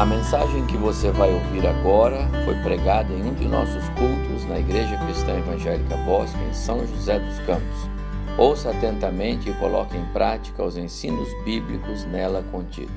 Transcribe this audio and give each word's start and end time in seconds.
A 0.00 0.06
mensagem 0.06 0.64
que 0.64 0.78
você 0.78 1.10
vai 1.10 1.30
ouvir 1.30 1.66
agora 1.66 2.26
foi 2.46 2.54
pregada 2.62 3.12
em 3.12 3.22
um 3.22 3.34
de 3.34 3.46
nossos 3.46 3.86
cultos 3.90 4.46
na 4.48 4.58
Igreja 4.58 4.96
Cristã 4.96 5.36
Evangélica 5.36 5.94
Bosque, 6.06 6.38
em 6.42 6.54
São 6.54 6.86
José 6.86 7.18
dos 7.18 7.38
Campos. 7.40 7.90
Ouça 8.38 8.70
atentamente 8.70 9.50
e 9.50 9.52
coloque 9.52 9.98
em 9.98 10.04
prática 10.06 10.64
os 10.64 10.78
ensinos 10.78 11.28
bíblicos 11.44 12.06
nela 12.06 12.42
contidos. 12.50 12.90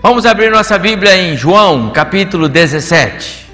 Vamos 0.00 0.24
abrir 0.24 0.48
nossa 0.48 0.78
Bíblia 0.78 1.16
em 1.16 1.36
João, 1.36 1.90
capítulo 1.90 2.48
17. 2.48 3.50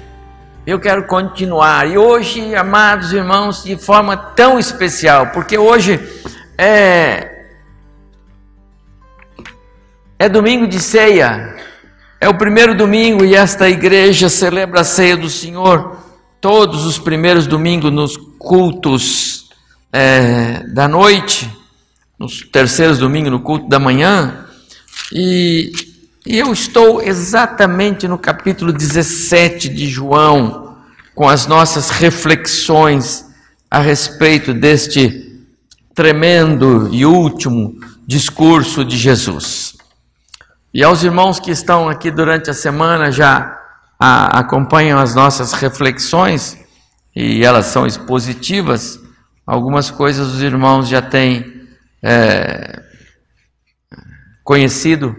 Eu 0.67 0.79
quero 0.79 1.07
continuar 1.07 1.89
e 1.89 1.97
hoje, 1.97 2.53
amados 2.53 3.11
irmãos, 3.13 3.63
de 3.63 3.75
forma 3.77 4.15
tão 4.15 4.59
especial, 4.59 5.31
porque 5.31 5.57
hoje 5.57 5.99
é 6.55 7.33
é 10.23 10.29
domingo 10.29 10.65
de 10.65 10.79
ceia, 10.79 11.53
é 12.23 12.29
o 12.29 12.37
primeiro 12.37 12.73
domingo 12.73 13.25
e 13.25 13.35
esta 13.35 13.67
igreja 13.67 14.29
celebra 14.29 14.79
a 14.79 14.83
ceia 14.85 15.17
do 15.17 15.29
Senhor 15.29 15.97
todos 16.39 16.85
os 16.85 16.97
primeiros 16.97 17.45
domingos 17.45 17.91
nos 17.91 18.15
cultos 18.39 19.49
é, 19.91 20.63
da 20.73 20.87
noite, 20.87 21.51
nos 22.17 22.39
terceiros 22.49 22.97
domingos 22.97 23.29
no 23.29 23.41
culto 23.41 23.67
da 23.67 23.77
manhã, 23.77 24.45
e, 25.11 25.73
e 26.25 26.39
eu 26.39 26.53
estou 26.53 27.01
exatamente 27.01 28.07
no 28.07 28.17
capítulo 28.17 28.71
17 28.71 29.67
de 29.67 29.87
João, 29.89 30.77
com 31.13 31.27
as 31.27 31.45
nossas 31.45 31.89
reflexões 31.89 33.25
a 33.69 33.79
respeito 33.79 34.53
deste 34.53 35.43
tremendo 35.93 36.87
e 36.89 37.05
último 37.05 37.75
discurso 38.07 38.85
de 38.85 38.95
Jesus. 38.95 39.72
E 40.73 40.83
aos 40.83 41.03
irmãos 41.03 41.39
que 41.39 41.51
estão 41.51 41.87
aqui 41.87 42.09
durante 42.09 42.49
a 42.49 42.53
semana 42.53 43.11
já 43.11 43.61
a, 43.99 44.39
acompanham 44.39 44.97
as 44.97 45.13
nossas 45.13 45.53
reflexões, 45.53 46.57
e 47.15 47.45
elas 47.45 47.67
são 47.67 47.85
expositivas, 47.85 48.99
algumas 49.45 49.91
coisas 49.91 50.33
os 50.33 50.41
irmãos 50.41 50.87
já 50.87 50.99
têm 50.99 51.67
é, 52.01 52.81
conhecido 54.43 55.15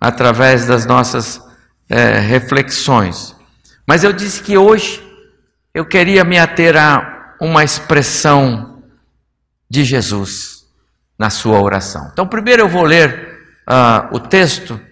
através 0.00 0.66
das 0.66 0.84
nossas 0.84 1.40
é, 1.88 2.18
reflexões. 2.18 3.36
Mas 3.86 4.02
eu 4.02 4.12
disse 4.12 4.42
que 4.42 4.58
hoje 4.58 5.00
eu 5.72 5.86
queria 5.86 6.24
me 6.24 6.40
ater 6.40 6.76
a 6.76 7.36
uma 7.40 7.62
expressão 7.62 8.82
de 9.70 9.84
Jesus 9.84 10.66
na 11.16 11.30
sua 11.30 11.60
oração. 11.60 12.10
Então, 12.12 12.26
primeiro 12.26 12.62
eu 12.62 12.68
vou 12.68 12.82
ler 12.82 13.38
uh, 13.68 14.16
o 14.16 14.18
texto 14.18 14.87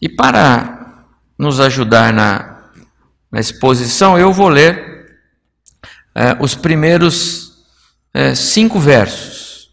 e 0.00 0.08
para 0.08 1.06
nos 1.38 1.60
ajudar 1.60 2.12
na, 2.12 2.70
na 3.30 3.40
exposição, 3.40 4.18
eu 4.18 4.32
vou 4.32 4.48
ler 4.48 5.20
é, 6.14 6.36
os 6.40 6.54
primeiros 6.54 7.64
é, 8.12 8.34
cinco 8.34 8.80
versos. 8.80 9.70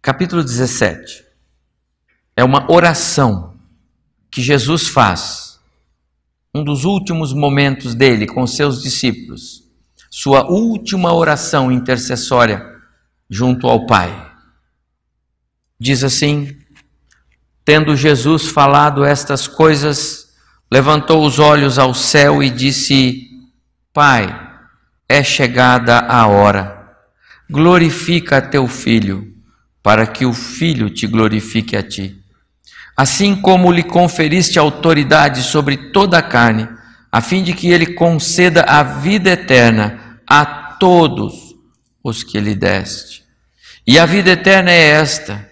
Capítulo 0.00 0.42
17. 0.42 1.24
É 2.36 2.42
uma 2.42 2.70
oração 2.70 3.58
que 4.30 4.42
Jesus 4.42 4.88
faz, 4.88 5.60
um 6.54 6.64
dos 6.64 6.84
últimos 6.84 7.32
momentos 7.32 7.94
dele 7.94 8.26
com 8.26 8.46
seus 8.46 8.82
discípulos, 8.82 9.64
sua 10.10 10.50
última 10.50 11.12
oração 11.12 11.70
intercessória 11.70 12.64
junto 13.28 13.66
ao 13.66 13.86
Pai. 13.86 14.32
Diz 15.78 16.02
assim: 16.02 16.57
Tendo 17.68 17.94
Jesus 17.94 18.46
falado 18.46 19.04
estas 19.04 19.46
coisas, 19.46 20.28
levantou 20.72 21.22
os 21.22 21.38
olhos 21.38 21.78
ao 21.78 21.92
céu 21.92 22.42
e 22.42 22.48
disse: 22.48 23.28
Pai, 23.92 24.34
é 25.06 25.22
chegada 25.22 25.98
a 25.98 26.26
hora. 26.26 26.96
Glorifica 27.50 28.40
teu 28.40 28.66
filho, 28.66 29.34
para 29.82 30.06
que 30.06 30.24
o 30.24 30.32
filho 30.32 30.88
te 30.88 31.06
glorifique 31.06 31.76
a 31.76 31.82
ti. 31.82 32.16
Assim 32.96 33.36
como 33.36 33.70
lhe 33.70 33.82
conferiste 33.82 34.58
autoridade 34.58 35.42
sobre 35.42 35.92
toda 35.92 36.16
a 36.16 36.22
carne, 36.22 36.66
a 37.12 37.20
fim 37.20 37.42
de 37.42 37.52
que 37.52 37.68
ele 37.68 37.92
conceda 37.92 38.62
a 38.62 38.82
vida 38.82 39.28
eterna 39.28 40.22
a 40.26 40.46
todos 40.80 41.54
os 42.02 42.22
que 42.22 42.40
lhe 42.40 42.54
deste. 42.54 43.24
E 43.86 43.98
a 43.98 44.06
vida 44.06 44.30
eterna 44.30 44.70
é 44.70 44.88
esta: 44.92 45.47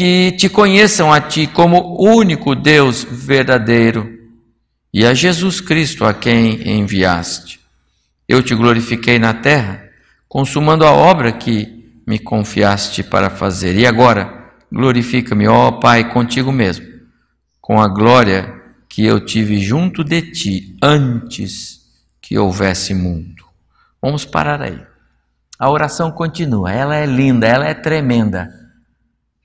que 0.00 0.32
te 0.32 0.48
conheçam 0.48 1.12
a 1.12 1.20
ti 1.20 1.46
como 1.46 2.02
único 2.02 2.54
Deus 2.54 3.04
verdadeiro 3.04 4.08
e 4.90 5.04
a 5.04 5.12
Jesus 5.12 5.60
Cristo 5.60 6.06
a 6.06 6.14
quem 6.14 6.66
enviaste. 6.66 7.60
Eu 8.26 8.42
te 8.42 8.54
glorifiquei 8.54 9.18
na 9.18 9.34
terra, 9.34 9.84
consumando 10.26 10.86
a 10.86 10.90
obra 10.90 11.32
que 11.32 12.00
me 12.06 12.18
confiaste 12.18 13.02
para 13.02 13.28
fazer. 13.28 13.76
E 13.76 13.86
agora, 13.86 14.50
glorifica-me, 14.72 15.46
ó 15.46 15.72
Pai, 15.72 16.10
contigo 16.10 16.50
mesmo, 16.50 16.86
com 17.60 17.78
a 17.78 17.86
glória 17.86 18.58
que 18.88 19.04
eu 19.04 19.22
tive 19.22 19.60
junto 19.60 20.02
de 20.02 20.22
ti 20.32 20.78
antes 20.82 21.78
que 22.22 22.38
houvesse 22.38 22.94
mundo. 22.94 23.44
Vamos 24.00 24.24
parar 24.24 24.62
aí. 24.62 24.80
A 25.58 25.70
oração 25.70 26.10
continua, 26.10 26.72
ela 26.72 26.96
é 26.96 27.04
linda, 27.04 27.46
ela 27.46 27.66
é 27.66 27.74
tremenda 27.74 28.59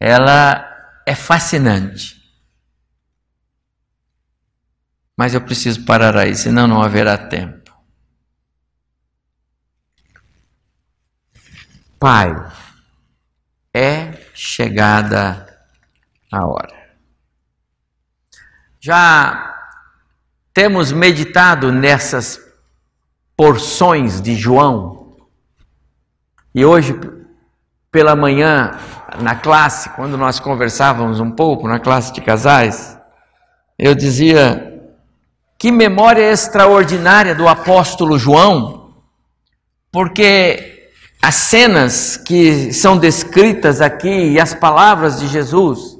ela 0.08 1.02
é 1.04 1.16
fascinante. 1.16 2.22
Mas 5.18 5.34
eu 5.34 5.42
preciso 5.42 5.84
parar 5.84 6.16
aí, 6.16 6.36
senão 6.36 6.68
não 6.68 6.80
haverá 6.80 7.18
tempo. 7.18 7.74
Pai, 12.00 12.36
é 13.74 14.12
chegada 14.36 15.68
a 16.32 16.46
hora. 16.46 16.98
Já 18.80 19.58
temos 20.54 20.92
meditado 20.92 21.72
nessas 21.72 22.40
porções 23.36 24.22
de 24.22 24.36
João, 24.36 25.18
e 26.54 26.64
hoje 26.64 26.94
pela 27.90 28.16
manhã 28.16 28.78
na 29.22 29.36
classe, 29.36 29.90
quando 29.90 30.18
nós 30.18 30.40
conversávamos 30.40 31.20
um 31.20 31.32
pouco 31.32 31.68
na 31.68 31.80
classe 31.80 32.14
de 32.14 32.22
casais, 32.22 32.98
eu 33.78 33.94
dizia 33.94 34.74
que 35.58 35.72
memória 35.72 36.32
extraordinária 36.32 37.34
do 37.34 37.48
apóstolo 37.48 38.18
João, 38.18 38.94
porque 39.92 40.92
as 41.22 41.36
cenas 41.36 42.18
que 42.18 42.72
são 42.74 42.98
descritas 42.98 43.82
aqui 43.82 44.32
e 44.32 44.40
as 44.40 44.54
palavras 44.54 45.20
de 45.20 45.28
Jesus 45.28 45.98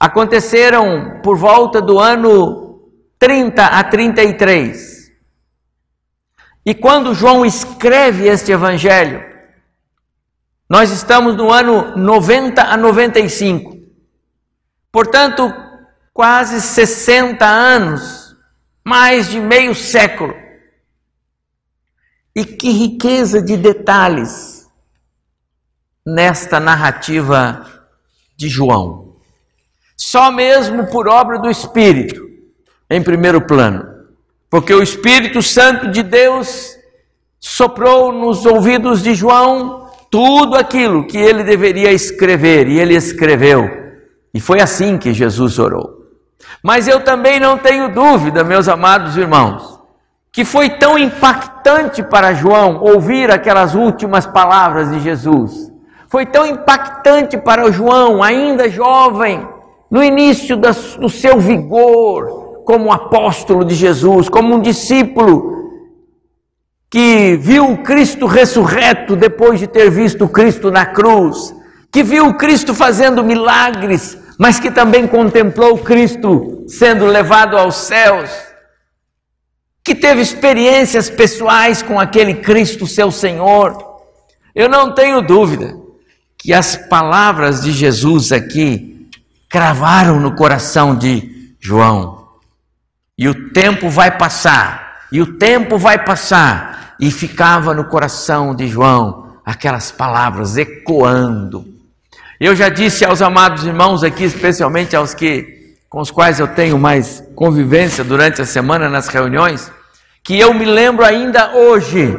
aconteceram 0.00 1.20
por 1.22 1.36
volta 1.36 1.80
do 1.80 1.98
ano 1.98 2.80
30 3.18 3.64
a 3.64 3.84
33. 3.84 5.10
E 6.64 6.74
quando 6.74 7.14
João 7.14 7.46
escreve 7.46 8.28
este 8.28 8.52
evangelho, 8.52 9.24
nós 10.68 10.90
estamos 10.90 11.34
no 11.34 11.50
ano 11.50 11.96
90 11.96 12.62
a 12.62 12.76
95. 12.76 13.78
Portanto, 14.92 15.50
quase 16.12 16.60
60 16.60 17.46
anos, 17.46 18.36
mais 18.84 19.30
de 19.30 19.40
meio 19.40 19.74
século. 19.74 20.34
E 22.36 22.44
que 22.44 22.70
riqueza 22.70 23.40
de 23.40 23.56
detalhes 23.56 24.68
nesta 26.04 26.60
narrativa 26.60 27.66
de 28.36 28.48
João. 28.48 29.16
Só 29.96 30.30
mesmo 30.30 30.86
por 30.88 31.08
obra 31.08 31.38
do 31.38 31.50
Espírito, 31.50 32.22
em 32.90 33.02
primeiro 33.02 33.40
plano. 33.40 33.86
Porque 34.50 34.72
o 34.72 34.82
Espírito 34.82 35.42
Santo 35.42 35.90
de 35.90 36.02
Deus 36.02 36.76
soprou 37.40 38.12
nos 38.12 38.44
ouvidos 38.46 39.02
de 39.02 39.14
João 39.14 39.87
tudo 40.10 40.56
aquilo 40.56 41.06
que 41.06 41.18
ele 41.18 41.44
deveria 41.44 41.92
escrever, 41.92 42.68
e 42.68 42.78
ele 42.78 42.94
escreveu. 42.94 43.68
E 44.32 44.40
foi 44.40 44.60
assim 44.60 44.98
que 44.98 45.12
Jesus 45.12 45.58
orou. 45.58 45.98
Mas 46.62 46.88
eu 46.88 47.00
também 47.00 47.38
não 47.38 47.58
tenho 47.58 47.92
dúvida, 47.92 48.42
meus 48.44 48.68
amados 48.68 49.16
irmãos, 49.16 49.78
que 50.32 50.44
foi 50.44 50.70
tão 50.70 50.98
impactante 50.98 52.02
para 52.02 52.34
João 52.34 52.80
ouvir 52.80 53.30
aquelas 53.30 53.74
últimas 53.74 54.26
palavras 54.26 54.90
de 54.90 55.00
Jesus. 55.00 55.70
Foi 56.08 56.24
tão 56.24 56.46
impactante 56.46 57.36
para 57.36 57.70
João, 57.70 58.22
ainda 58.22 58.68
jovem, 58.68 59.46
no 59.90 60.02
início 60.02 60.56
do 60.56 61.08
seu 61.08 61.38
vigor, 61.38 62.62
como 62.64 62.92
apóstolo 62.92 63.64
de 63.64 63.74
Jesus, 63.74 64.28
como 64.28 64.54
um 64.54 64.60
discípulo 64.60 65.57
que 66.90 67.36
viu 67.36 67.72
o 67.72 67.78
Cristo 67.82 68.26
ressurreto 68.26 69.14
depois 69.14 69.60
de 69.60 69.66
ter 69.66 69.90
visto 69.90 70.28
Cristo 70.28 70.70
na 70.70 70.86
cruz, 70.86 71.54
que 71.92 72.02
viu 72.02 72.34
Cristo 72.34 72.74
fazendo 72.74 73.22
milagres 73.24 74.18
mas 74.38 74.60
que 74.60 74.70
também 74.70 75.06
contemplou 75.06 75.76
Cristo 75.78 76.64
sendo 76.68 77.04
levado 77.06 77.58
aos 77.58 77.74
céus, 77.74 78.30
que 79.82 79.96
teve 79.96 80.20
experiências 80.22 81.10
pessoais 81.10 81.82
com 81.82 81.98
aquele 81.98 82.34
Cristo, 82.34 82.86
seu 82.86 83.10
Senhor. 83.10 84.00
Eu 84.54 84.68
não 84.68 84.94
tenho 84.94 85.20
dúvida 85.20 85.76
que 86.36 86.52
as 86.52 86.76
palavras 86.76 87.62
de 87.62 87.72
Jesus 87.72 88.30
aqui 88.30 89.10
cravaram 89.48 90.20
no 90.20 90.36
coração 90.36 90.94
de 90.94 91.56
João. 91.58 92.28
E 93.16 93.28
o 93.28 93.50
tempo 93.50 93.88
vai 93.88 94.16
passar, 94.16 95.06
e 95.10 95.20
o 95.20 95.38
tempo 95.38 95.76
vai 95.76 96.04
passar, 96.04 96.77
e 96.98 97.10
ficava 97.10 97.74
no 97.74 97.84
coração 97.84 98.54
de 98.54 98.66
João 98.66 99.28
aquelas 99.44 99.90
palavras 99.90 100.56
ecoando. 100.56 101.66
Eu 102.40 102.54
já 102.54 102.68
disse 102.68 103.04
aos 103.04 103.22
amados 103.22 103.64
irmãos 103.64 104.04
aqui, 104.04 104.24
especialmente 104.24 104.94
aos 104.94 105.14
que 105.14 105.76
com 105.88 106.00
os 106.00 106.10
quais 106.10 106.38
eu 106.38 106.46
tenho 106.46 106.78
mais 106.78 107.22
convivência 107.34 108.04
durante 108.04 108.42
a 108.42 108.44
semana 108.44 108.88
nas 108.88 109.08
reuniões, 109.08 109.72
que 110.22 110.38
eu 110.38 110.52
me 110.52 110.66
lembro 110.66 111.04
ainda 111.04 111.54
hoje 111.56 112.14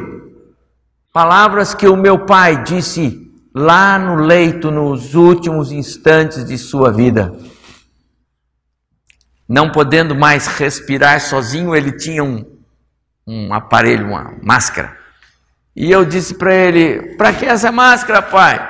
palavras 1.12 1.74
que 1.74 1.86
o 1.86 1.96
meu 1.96 2.26
pai 2.26 2.62
disse 2.64 3.30
lá 3.54 3.98
no 3.98 4.16
leito 4.16 4.70
nos 4.70 5.14
últimos 5.14 5.70
instantes 5.70 6.44
de 6.44 6.58
sua 6.58 6.90
vida. 6.90 7.32
Não 9.48 9.70
podendo 9.70 10.14
mais 10.14 10.46
respirar 10.46 11.20
sozinho, 11.20 11.74
ele 11.74 11.92
tinha 11.92 12.22
um, 12.22 12.44
um 13.30 13.54
aparelho, 13.54 14.08
uma 14.08 14.34
máscara. 14.42 14.96
E 15.76 15.90
eu 15.90 16.04
disse 16.04 16.34
para 16.34 16.52
ele: 16.52 17.14
Para 17.16 17.32
que 17.32 17.46
essa 17.46 17.70
máscara, 17.70 18.20
pai? 18.20 18.68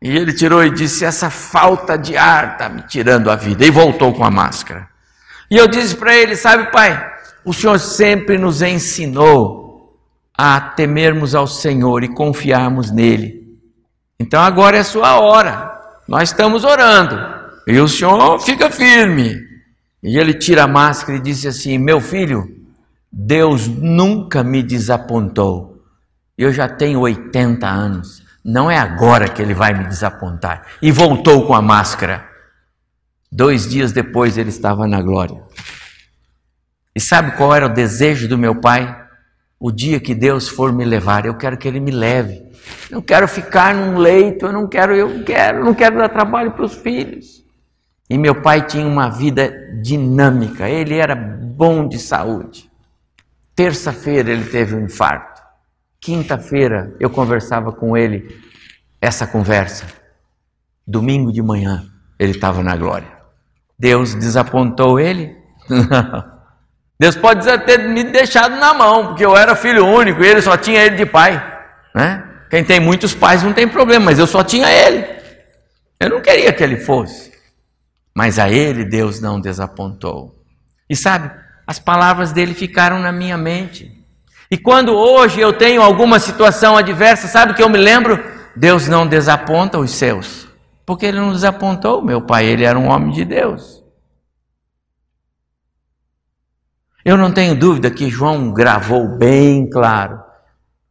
E 0.00 0.16
ele 0.16 0.32
tirou 0.32 0.64
e 0.64 0.70
disse: 0.70 1.04
Essa 1.04 1.28
falta 1.28 1.98
de 1.98 2.16
ar 2.16 2.52
está 2.52 2.68
me 2.68 2.82
tirando 2.82 3.28
a 3.30 3.34
vida. 3.34 3.66
E 3.66 3.70
voltou 3.70 4.14
com 4.14 4.24
a 4.24 4.30
máscara. 4.30 4.88
E 5.50 5.56
eu 5.56 5.66
disse 5.66 5.96
para 5.96 6.14
ele: 6.14 6.36
Sabe, 6.36 6.70
pai, 6.70 7.12
o 7.44 7.52
Senhor 7.52 7.78
sempre 7.80 8.38
nos 8.38 8.62
ensinou 8.62 9.98
a 10.36 10.60
temermos 10.60 11.34
ao 11.34 11.48
Senhor 11.48 12.04
e 12.04 12.08
confiarmos 12.14 12.92
nele. 12.92 13.58
Então 14.20 14.40
agora 14.40 14.76
é 14.76 14.84
sua 14.84 15.18
hora. 15.18 15.76
Nós 16.06 16.30
estamos 16.30 16.62
orando. 16.62 17.16
E 17.66 17.78
o 17.80 17.86
senhor 17.86 18.40
fica 18.40 18.70
firme. 18.70 19.36
E 20.02 20.16
ele 20.16 20.32
tira 20.32 20.64
a 20.64 20.68
máscara 20.68 21.18
e 21.18 21.20
disse 21.20 21.46
assim: 21.46 21.76
Meu 21.76 22.00
filho, 22.00 22.57
Deus 23.10 23.66
nunca 23.66 24.42
me 24.42 24.62
desapontou. 24.62 25.82
Eu 26.36 26.52
já 26.52 26.68
tenho 26.68 27.00
80 27.00 27.66
anos. 27.66 28.22
Não 28.44 28.70
é 28.70 28.78
agora 28.78 29.28
que 29.28 29.42
ele 29.42 29.54
vai 29.54 29.74
me 29.74 29.84
desapontar. 29.86 30.66
E 30.80 30.90
voltou 30.90 31.46
com 31.46 31.54
a 31.54 31.62
máscara. 31.62 32.26
Dois 33.30 33.68
dias 33.68 33.92
depois 33.92 34.38
ele 34.38 34.48
estava 34.50 34.86
na 34.86 35.02
glória. 35.02 35.42
E 36.94 37.00
sabe 37.00 37.36
qual 37.36 37.54
era 37.54 37.66
o 37.66 37.72
desejo 37.72 38.28
do 38.28 38.38
meu 38.38 38.60
pai? 38.60 39.06
O 39.60 39.70
dia 39.70 40.00
que 40.00 40.14
Deus 40.14 40.48
for 40.48 40.72
me 40.72 40.84
levar, 40.84 41.26
eu 41.26 41.34
quero 41.36 41.56
que 41.58 41.66
ele 41.66 41.80
me 41.80 41.90
leve. 41.90 42.48
Eu 42.90 43.02
quero 43.02 43.26
ficar 43.26 43.74
num 43.74 43.98
leito, 43.98 44.46
eu 44.46 44.52
não 44.52 44.68
quero, 44.68 44.94
eu 44.94 45.24
quero, 45.24 45.64
não 45.64 45.74
quero 45.74 45.98
dar 45.98 46.08
trabalho 46.08 46.52
para 46.52 46.64
os 46.64 46.74
filhos. 46.74 47.44
E 48.08 48.16
meu 48.16 48.40
pai 48.40 48.66
tinha 48.66 48.86
uma 48.86 49.08
vida 49.08 49.52
dinâmica, 49.82 50.68
ele 50.68 50.96
era 50.96 51.14
bom 51.14 51.86
de 51.86 51.98
saúde. 51.98 52.67
Terça-feira 53.58 54.30
ele 54.30 54.44
teve 54.44 54.76
um 54.76 54.84
infarto. 54.84 55.42
Quinta-feira 56.00 56.94
eu 57.00 57.10
conversava 57.10 57.72
com 57.72 57.96
ele 57.96 58.40
essa 59.00 59.26
conversa. 59.26 59.84
Domingo 60.86 61.32
de 61.32 61.42
manhã 61.42 61.84
ele 62.20 62.30
estava 62.30 62.62
na 62.62 62.76
glória. 62.76 63.08
Deus 63.76 64.14
desapontou 64.14 65.00
ele? 65.00 65.36
Deus 67.00 67.16
pode 67.16 67.44
ter 67.64 67.78
me 67.88 68.04
deixado 68.04 68.54
na 68.60 68.72
mão, 68.72 69.08
porque 69.08 69.26
eu 69.26 69.36
era 69.36 69.56
filho 69.56 69.84
único 69.84 70.22
e 70.22 70.28
ele 70.28 70.40
só 70.40 70.56
tinha 70.56 70.80
ele 70.80 70.94
de 70.94 71.06
pai. 71.06 71.32
Né? 71.92 72.24
Quem 72.48 72.62
tem 72.62 72.78
muitos 72.78 73.12
pais 73.12 73.42
não 73.42 73.52
tem 73.52 73.66
problema, 73.66 74.04
mas 74.04 74.20
eu 74.20 74.26
só 74.28 74.44
tinha 74.44 74.70
ele. 74.70 75.04
Eu 75.98 76.10
não 76.10 76.20
queria 76.20 76.52
que 76.52 76.62
ele 76.62 76.76
fosse. 76.76 77.32
Mas 78.14 78.38
a 78.38 78.48
ele 78.48 78.84
Deus 78.84 79.20
não 79.20 79.40
desapontou. 79.40 80.44
E 80.88 80.94
sabe, 80.94 81.28
as 81.68 81.78
palavras 81.78 82.32
dele 82.32 82.54
ficaram 82.54 82.98
na 82.98 83.12
minha 83.12 83.36
mente. 83.36 83.92
E 84.50 84.56
quando 84.56 84.96
hoje 84.96 85.38
eu 85.38 85.52
tenho 85.52 85.82
alguma 85.82 86.18
situação 86.18 86.76
adversa, 86.76 87.28
sabe 87.28 87.52
que 87.52 87.62
eu 87.62 87.68
me 87.68 87.76
lembro? 87.76 88.18
Deus 88.56 88.88
não 88.88 89.06
desaponta 89.06 89.78
os 89.78 89.90
seus. 89.90 90.48
Porque 90.86 91.04
ele 91.04 91.20
não 91.20 91.30
desapontou 91.32 92.02
meu 92.02 92.22
pai, 92.22 92.46
ele 92.46 92.64
era 92.64 92.78
um 92.78 92.88
homem 92.88 93.12
de 93.12 93.24
Deus. 93.24 93.84
Eu 97.04 97.18
não 97.18 97.30
tenho 97.30 97.54
dúvida 97.54 97.90
que 97.90 98.08
João 98.08 98.50
gravou 98.52 99.06
bem 99.18 99.68
claro 99.68 100.26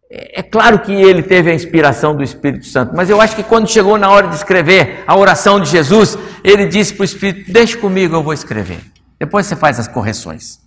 é, 0.10 0.40
é 0.40 0.44
claro 0.44 0.80
que 0.80 0.92
ele 0.92 1.22
teve 1.22 1.52
a 1.52 1.54
inspiração 1.54 2.16
do 2.16 2.24
Espírito 2.24 2.66
Santo, 2.66 2.96
mas 2.96 3.10
eu 3.10 3.20
acho 3.20 3.36
que 3.36 3.44
quando 3.44 3.70
chegou 3.70 3.98
na 3.98 4.10
hora 4.10 4.28
de 4.28 4.36
escrever 4.36 5.04
a 5.06 5.16
oração 5.16 5.60
de 5.60 5.70
Jesus, 5.70 6.18
ele 6.44 6.66
disse 6.66 6.94
para 6.94 7.02
o 7.02 7.06
Espírito: 7.06 7.52
Deixa 7.52 7.78
comigo, 7.78 8.16
eu 8.16 8.24
vou 8.24 8.34
escrever. 8.34 8.80
Depois 9.20 9.46
você 9.46 9.56
faz 9.56 9.80
as 9.80 9.88
correções. 9.88 10.60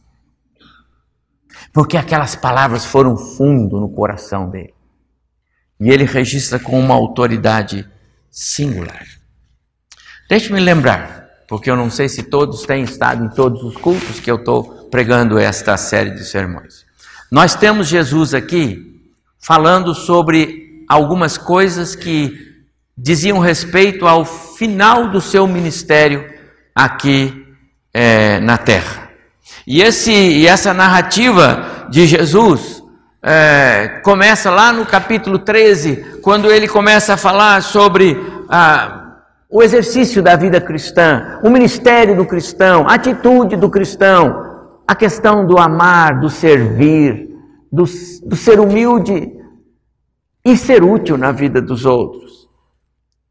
Porque 1.73 1.97
aquelas 1.97 2.35
palavras 2.35 2.85
foram 2.85 3.17
fundo 3.17 3.79
no 3.79 3.89
coração 3.89 4.51
dele. 4.51 4.75
E 5.79 5.91
ele 5.91 6.05
registra 6.05 6.59
com 6.59 6.79
uma 6.79 6.95
autoridade 6.95 7.89
singular. 8.31 9.07
Deixe-me 10.29 10.61
lembrar, 10.61 11.29
porque 11.49 11.71
eu 11.71 11.77
não 11.77 11.91
sei 11.91 12.09
se 12.09 12.25
todos 12.25 12.63
têm 12.63 12.85
estado 12.85 13.25
em 13.25 13.29
todos 13.29 13.63
os 13.63 13.77
cultos 13.77 14.21
que 14.21 14.31
eu 14.31 14.37
estou 14.37 14.89
pregando 14.91 15.39
esta 15.39 15.77
série 15.77 16.11
de 16.11 16.25
sermões. 16.25 16.85
Nós 17.31 17.55
temos 17.55 17.89
Jesus 17.89 18.35
aqui 18.35 19.01
falando 19.39 19.95
sobre 19.95 20.85
algumas 20.89 21.39
coisas 21.39 21.95
que 21.95 22.51
diziam 22.97 23.39
respeito 23.39 24.07
ao 24.07 24.25
final 24.25 25.11
do 25.11 25.21
seu 25.21 25.47
ministério 25.47 26.29
aqui 26.75 27.47
é, 27.95 28.39
na 28.41 28.59
terra. 28.59 29.00
E, 29.67 29.83
esse, 29.83 30.13
e 30.13 30.47
essa 30.47 30.73
narrativa 30.73 31.87
de 31.91 32.07
Jesus 32.07 32.83
é, 33.23 34.01
começa 34.03 34.51
lá 34.51 34.73
no 34.73 34.87
capítulo 34.87 35.39
13, 35.39 36.21
quando 36.23 36.51
ele 36.51 36.67
começa 36.67 37.15
a 37.15 37.17
falar 37.17 37.63
sobre 37.63 38.17
o 39.49 39.63
exercício 39.63 40.23
da 40.23 40.37
vida 40.37 40.61
cristã, 40.61 41.39
o 41.43 41.51
ministério 41.51 42.17
do 42.17 42.25
cristão, 42.25 42.89
a 42.89 42.95
atitude 42.95 43.57
do 43.57 43.69
cristão, 43.69 44.49
a 44.87 44.95
questão 44.95 45.47
do 45.47 45.59
amar, 45.59 46.21
do 46.21 46.31
servir, 46.31 47.29
do, 47.71 47.85
do 48.25 48.37
ser 48.37 48.59
humilde 48.59 49.31
e 50.45 50.57
ser 50.57 50.83
útil 50.83 51.19
na 51.19 51.31
vida 51.31 51.61
dos 51.61 51.85
outros, 51.85 52.49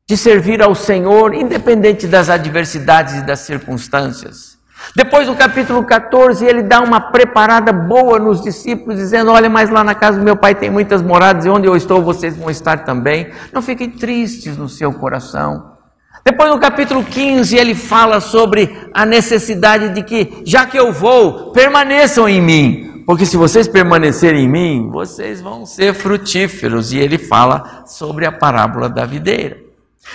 de 0.08 0.16
servir 0.16 0.62
ao 0.62 0.76
Senhor, 0.76 1.34
independente 1.34 2.08
das 2.08 2.30
adversidades 2.30 3.16
e 3.16 3.22
das 3.26 3.40
circunstâncias. 3.40 4.59
Depois, 4.96 5.28
no 5.28 5.36
capítulo 5.36 5.84
14, 5.84 6.46
ele 6.46 6.64
dá 6.64 6.82
uma 6.82 7.00
preparada 7.00 7.72
boa 7.72 8.20
nos 8.20 8.42
discípulos, 8.42 8.98
dizendo: 8.98 9.32
Olha, 9.32 9.50
mas 9.50 9.70
lá 9.70 9.84
na 9.84 9.94
casa 9.94 10.18
do 10.18 10.24
meu 10.24 10.36
pai 10.36 10.56
tem 10.56 10.70
muitas 10.70 11.02
moradas, 11.02 11.46
e 11.46 11.50
onde 11.50 11.68
eu 11.68 11.76
estou, 11.76 12.02
vocês 12.02 12.36
vão 12.36 12.50
estar 12.50 12.84
também. 12.86 13.30
Não 13.54 13.62
fiquem 13.62 13.90
tristes 13.90 14.58
no 14.58 14.68
seu 14.68 14.92
coração. 14.92 15.78
Depois, 16.26 16.50
no 16.50 16.60
capítulo 16.60 17.04
15, 17.04 17.56
ele 17.56 17.74
fala 17.76 18.20
sobre 18.20 18.90
a 18.94 19.06
necessidade 19.06 19.90
de 19.90 20.04
que, 20.04 20.44
já 20.46 20.66
que 20.66 20.78
eu 20.78 20.92
vou, 20.92 21.52
permaneçam 21.52 22.28
em 22.28 22.42
mim, 22.42 23.04
porque 23.06 23.26
se 23.26 23.38
vocês 23.38 23.68
permanecerem 23.68 24.46
em 24.46 24.48
mim, 24.48 24.90
vocês 24.92 25.42
vão 25.42 25.66
ser 25.66 25.94
frutíferos. 25.94 26.92
E 26.94 27.00
ele 27.00 27.18
fala 27.18 27.84
sobre 27.88 28.26
a 28.26 28.32
parábola 28.32 28.88
da 28.88 29.06
videira. 29.06 29.69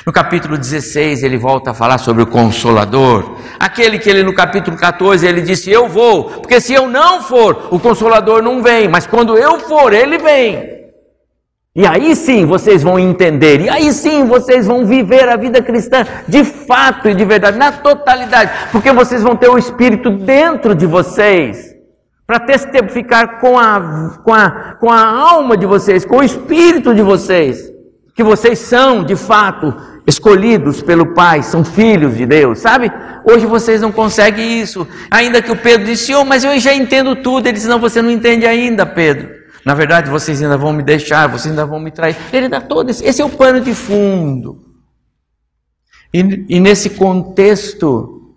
No 0.06 0.12
capítulo 0.12 0.58
16, 0.58 1.22
ele 1.22 1.36
volta 1.38 1.70
a 1.70 1.74
falar 1.74 1.98
sobre 1.98 2.22
o 2.22 2.26
consolador. 2.26 3.36
Aquele 3.58 3.98
que 3.98 4.10
ele 4.10 4.22
no 4.22 4.34
capítulo 4.34 4.76
14 4.76 5.26
ele 5.26 5.40
disse: 5.40 5.70
"Eu 5.70 5.88
vou, 5.88 6.24
porque 6.24 6.60
se 6.60 6.74
eu 6.74 6.88
não 6.88 7.22
for, 7.22 7.68
o 7.70 7.78
consolador 7.78 8.42
não 8.42 8.62
vem, 8.62 8.88
mas 8.88 9.06
quando 9.06 9.36
eu 9.36 9.60
for, 9.60 9.92
ele 9.92 10.18
vem". 10.18 10.74
E 11.76 11.84
aí 11.84 12.14
sim 12.14 12.46
vocês 12.46 12.84
vão 12.84 13.00
entender, 13.00 13.60
e 13.62 13.68
aí 13.68 13.92
sim 13.92 14.24
vocês 14.26 14.64
vão 14.64 14.86
viver 14.86 15.28
a 15.28 15.36
vida 15.36 15.60
cristã 15.60 16.06
de 16.28 16.44
fato 16.44 17.08
e 17.08 17.14
de 17.14 17.24
verdade, 17.24 17.58
na 17.58 17.72
totalidade, 17.72 18.52
porque 18.70 18.92
vocês 18.92 19.22
vão 19.22 19.34
ter 19.34 19.48
o 19.48 19.58
Espírito 19.58 20.08
dentro 20.08 20.72
de 20.72 20.86
vocês, 20.86 21.74
para 22.24 22.38
testificar 22.38 23.40
com 23.40 23.58
a, 23.58 24.20
com, 24.24 24.32
a, 24.32 24.76
com 24.78 24.88
a 24.88 25.04
alma 25.04 25.56
de 25.56 25.66
vocês, 25.66 26.04
com 26.04 26.18
o 26.18 26.22
Espírito 26.22 26.94
de 26.94 27.02
vocês, 27.02 27.73
que 28.14 28.22
vocês 28.22 28.58
são 28.60 29.04
de 29.04 29.16
fato 29.16 29.74
escolhidos 30.06 30.82
pelo 30.82 31.14
Pai, 31.14 31.42
são 31.42 31.64
filhos 31.64 32.16
de 32.16 32.26
Deus, 32.26 32.60
sabe? 32.60 32.92
Hoje 33.24 33.46
vocês 33.46 33.80
não 33.80 33.90
conseguem 33.90 34.60
isso, 34.60 34.86
ainda 35.10 35.42
que 35.42 35.50
o 35.50 35.56
Pedro 35.56 35.86
disse, 35.86 36.14
oh, 36.14 36.24
mas 36.24 36.44
eu 36.44 36.58
já 36.60 36.74
entendo 36.74 37.16
tudo, 37.16 37.46
ele 37.46 37.54
disse, 37.54 37.68
não, 37.68 37.80
você 37.80 38.00
não 38.00 38.10
entende 38.10 38.46
ainda, 38.46 38.84
Pedro. 38.86 39.30
Na 39.64 39.72
verdade, 39.72 40.10
vocês 40.10 40.42
ainda 40.42 40.58
vão 40.58 40.72
me 40.72 40.82
deixar, 40.82 41.26
vocês 41.26 41.50
ainda 41.50 41.64
vão 41.64 41.80
me 41.80 41.90
trair. 41.90 42.16
Ele 42.32 42.48
dá 42.48 42.60
todo 42.60 42.90
esse, 42.90 43.02
esse 43.02 43.22
é 43.22 43.24
o 43.24 43.30
pano 43.30 43.60
de 43.60 43.74
fundo. 43.74 44.62
E, 46.12 46.20
e 46.48 46.60
nesse 46.60 46.90
contexto, 46.90 48.34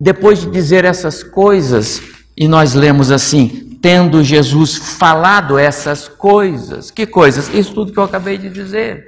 depois 0.00 0.40
de 0.40 0.50
dizer 0.50 0.84
essas 0.84 1.24
coisas, 1.24 2.00
e 2.36 2.46
nós 2.46 2.72
lemos 2.72 3.10
assim: 3.10 3.71
tendo 3.82 4.22
Jesus 4.22 4.76
falado 4.76 5.58
essas 5.58 6.06
coisas, 6.06 6.90
que 6.92 7.04
coisas? 7.04 7.48
Isso 7.48 7.74
tudo 7.74 7.92
que 7.92 7.98
eu 7.98 8.04
acabei 8.04 8.38
de 8.38 8.48
dizer. 8.48 9.04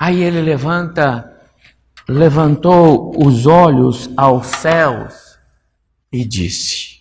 Aí 0.00 0.22
ele 0.22 0.40
levanta, 0.40 1.30
levantou 2.08 3.12
os 3.14 3.46
olhos 3.46 4.10
aos 4.16 4.46
céus 4.46 5.38
e 6.10 6.24
disse: 6.24 7.00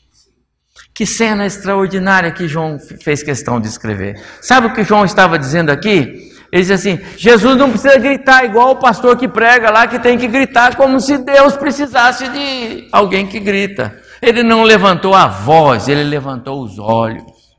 Que 0.94 1.06
cena 1.06 1.46
extraordinária 1.46 2.32
que 2.32 2.50
João 2.50 2.77
fez 2.80 3.24
questão 3.24 3.60
de 3.62 3.68
escrever. 3.68 4.22
Sabe 4.42 4.68
o 4.68 4.74
que 4.74 4.84
João 4.84 5.06
estava 5.06 5.39
dizendo 5.39 5.72
aqui? 5.72 6.34
Ele 6.51 6.62
diz 6.62 6.72
assim: 6.72 7.00
Jesus 7.18 7.58
não 7.58 7.70
precisa 7.70 7.98
gritar 7.98 8.44
igual 8.44 8.72
o 8.72 8.80
pastor 8.80 9.18
que 9.18 9.27
prega 9.27 9.72
lá, 9.72 9.88
que 9.88 10.00
tem 10.00 10.18
que 10.18 10.27
gritar 10.27 10.75
como 10.75 11.00
se 11.00 11.18
Deus 11.18 11.56
precisasse 11.56 12.27
de 12.27 12.89
alguém 12.92 13.25
que 13.25 13.39
grita. 13.39 14.05
Ele 14.25 14.41
não 14.41 14.63
levantou 14.63 15.13
a 15.13 15.27
voz, 15.27 15.88
ele 15.88 16.03
levantou 16.03 16.63
os 16.63 16.79
olhos. 16.79 17.55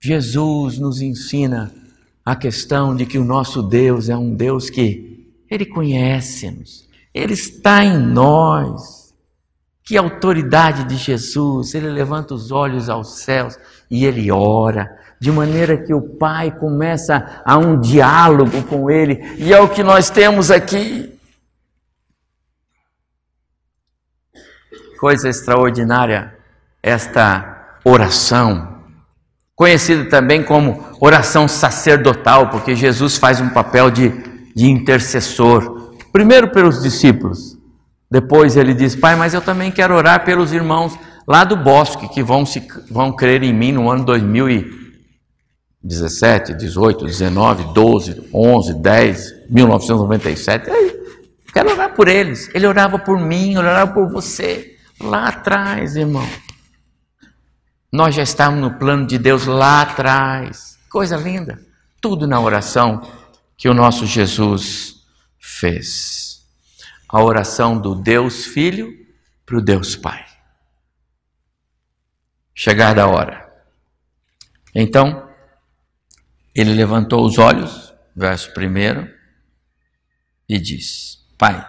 Jesus 0.00 0.78
nos 0.78 1.02
ensina 1.02 1.74
a 2.24 2.36
questão 2.36 2.94
de 2.94 3.04
que 3.04 3.18
o 3.18 3.24
nosso 3.24 3.60
Deus 3.60 4.08
é 4.08 4.16
um 4.16 4.32
Deus 4.32 4.70
que 4.70 5.26
ele 5.50 5.66
conhece-nos, 5.66 6.88
ele 7.12 7.32
está 7.32 7.84
em 7.84 7.98
nós. 7.98 9.12
Que 9.82 9.96
autoridade 9.96 10.84
de 10.84 10.96
Jesus, 10.96 11.74
ele 11.74 11.88
levanta 11.88 12.32
os 12.32 12.52
olhos 12.52 12.88
aos 12.88 13.18
céus 13.18 13.58
e 13.90 14.04
ele 14.04 14.30
ora 14.30 14.96
de 15.18 15.32
maneira 15.32 15.76
que 15.76 15.92
o 15.92 16.02
pai 16.02 16.52
começa 16.52 17.42
a 17.44 17.56
um 17.56 17.80
diálogo 17.80 18.62
com 18.64 18.90
ele, 18.90 19.34
e 19.38 19.52
é 19.52 19.58
o 19.58 19.68
que 19.68 19.82
nós 19.82 20.10
temos 20.10 20.50
aqui. 20.50 21.15
Coisa 24.98 25.28
extraordinária 25.28 26.34
esta 26.82 27.78
oração, 27.84 28.82
conhecida 29.54 30.08
também 30.08 30.42
como 30.42 30.84
oração 31.00 31.48
sacerdotal, 31.48 32.48
porque 32.48 32.74
Jesus 32.74 33.16
faz 33.16 33.40
um 33.40 33.48
papel 33.48 33.90
de, 33.90 34.08
de 34.54 34.70
intercessor, 34.70 35.94
primeiro 36.12 36.50
pelos 36.50 36.82
discípulos, 36.82 37.56
depois 38.10 38.56
ele 38.56 38.72
diz: 38.72 38.94
Pai, 38.94 39.16
mas 39.16 39.34
eu 39.34 39.40
também 39.40 39.70
quero 39.70 39.94
orar 39.94 40.24
pelos 40.24 40.52
irmãos 40.52 40.96
lá 41.26 41.44
do 41.44 41.56
bosque 41.56 42.08
que 42.08 42.22
vão, 42.22 42.46
se, 42.46 42.66
vão 42.90 43.12
crer 43.12 43.42
em 43.42 43.52
mim 43.52 43.72
no 43.72 43.90
ano 43.90 44.04
2000 44.04 44.50
e 44.50 44.86
17, 45.82 46.54
18, 46.54 47.04
19, 47.04 47.74
12, 47.74 48.28
11, 48.32 48.74
10, 48.74 49.34
1997. 49.50 50.68
Eu 50.68 51.52
quero 51.52 51.70
orar 51.70 51.94
por 51.94 52.08
eles. 52.08 52.48
Ele 52.54 52.66
orava 52.66 52.98
por 52.98 53.18
mim, 53.18 53.50
ele 53.50 53.58
orava 53.58 53.92
por 53.92 54.08
você. 54.08 54.75
Lá 55.00 55.28
atrás, 55.28 55.96
irmão. 55.96 56.26
Nós 57.92 58.14
já 58.14 58.22
estávamos 58.22 58.60
no 58.60 58.78
plano 58.78 59.06
de 59.06 59.18
Deus 59.18 59.46
lá 59.46 59.82
atrás. 59.82 60.78
Coisa 60.90 61.16
linda. 61.16 61.60
Tudo 62.00 62.26
na 62.26 62.40
oração 62.40 63.00
que 63.56 63.68
o 63.68 63.74
nosso 63.74 64.06
Jesus 64.06 64.96
fez. 65.38 66.46
A 67.08 67.22
oração 67.22 67.80
do 67.80 67.94
Deus 67.94 68.44
Filho 68.44 68.92
para 69.44 69.58
o 69.58 69.62
Deus 69.62 69.96
Pai. 69.96 70.24
Chegada 72.54 73.02
a 73.02 73.06
hora. 73.06 73.46
Então, 74.74 75.30
ele 76.54 76.74
levantou 76.74 77.24
os 77.24 77.38
olhos, 77.38 77.94
verso 78.14 78.50
1, 78.50 79.08
e 80.48 80.58
diz: 80.58 81.18
Pai, 81.38 81.66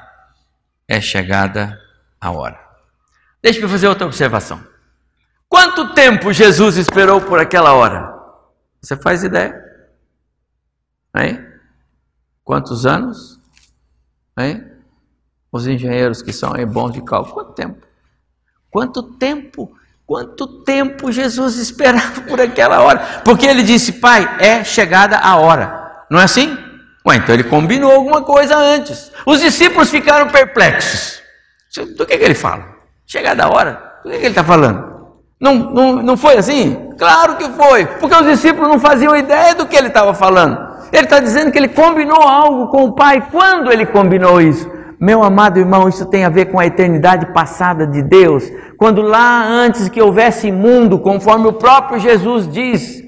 é 0.87 0.99
chegada 0.99 1.79
a 2.19 2.31
hora. 2.31 2.66
Deixe-me 3.41 3.67
fazer 3.67 3.87
outra 3.87 4.05
observação. 4.05 4.61
Quanto 5.47 5.93
tempo 5.93 6.33
Jesus 6.33 6.77
esperou 6.77 7.21
por 7.21 7.39
aquela 7.39 7.73
hora? 7.73 8.13
Você 8.81 8.95
faz 8.95 9.23
ideia? 9.23 9.63
Hein? 11.15 11.45
Quantos 12.43 12.85
anos? 12.85 13.39
Hein? 14.37 14.65
Os 15.51 15.65
engenheiros 15.67 16.21
que 16.21 16.33
são 16.33 16.53
bons 16.67 16.91
de 16.91 17.01
cálculo, 17.01 17.33
quanto 17.33 17.53
tempo? 17.53 17.87
Quanto 18.69 19.03
tempo 19.17 19.77
Quanto 20.07 20.63
tempo 20.63 21.11
Jesus 21.11 21.57
esperava 21.57 22.21
por 22.21 22.39
aquela 22.39 22.81
hora? 22.81 23.21
Porque 23.25 23.45
ele 23.45 23.61
disse, 23.61 23.91
Pai, 23.91 24.37
é 24.39 24.63
chegada 24.63 25.17
a 25.17 25.35
hora. 25.35 26.05
Não 26.09 26.17
é 26.17 26.23
assim? 26.23 26.57
Ué, 27.05 27.17
então 27.17 27.35
ele 27.35 27.43
combinou 27.43 27.91
alguma 27.91 28.23
coisa 28.23 28.55
antes. 28.55 29.11
Os 29.25 29.41
discípulos 29.41 29.89
ficaram 29.89 30.29
perplexos. 30.29 31.21
Do 31.97 32.05
que, 32.05 32.17
que 32.17 32.23
ele 32.23 32.33
fala? 32.33 32.76
Chegada 33.07 33.45
a 33.45 33.49
hora? 33.49 33.99
Do 34.03 34.11
que, 34.11 34.17
que 34.17 34.23
ele 34.23 34.27
está 34.27 34.43
falando? 34.43 34.97
Não, 35.39 35.55
não, 35.55 36.03
não 36.03 36.17
foi 36.17 36.37
assim? 36.37 36.89
Claro 36.97 37.37
que 37.37 37.47
foi, 37.51 37.85
porque 37.85 38.15
os 38.15 38.25
discípulos 38.25 38.67
não 38.67 38.79
faziam 38.79 39.15
ideia 39.15 39.55
do 39.55 39.65
que 39.65 39.77
ele 39.77 39.87
estava 39.87 40.13
falando. 40.13 40.57
Ele 40.91 41.03
está 41.03 41.19
dizendo 41.19 41.51
que 41.51 41.57
ele 41.57 41.69
combinou 41.69 42.21
algo 42.21 42.67
com 42.67 42.83
o 42.85 42.93
Pai. 42.93 43.29
Quando 43.31 43.71
ele 43.71 43.85
combinou 43.85 44.41
isso? 44.41 44.69
Meu 44.99 45.23
amado 45.23 45.59
irmão, 45.59 45.87
isso 45.87 46.05
tem 46.07 46.25
a 46.25 46.29
ver 46.29 46.47
com 46.47 46.59
a 46.59 46.65
eternidade 46.65 47.31
passada 47.31 47.85
de 47.85 48.01
Deus, 48.01 48.43
quando 48.77 49.01
lá 49.01 49.45
antes 49.45 49.87
que 49.89 50.01
houvesse 50.01 50.51
mundo, 50.51 50.99
conforme 50.99 51.47
o 51.47 51.53
próprio 51.53 51.99
Jesus 51.99 52.51
diz. 52.51 53.03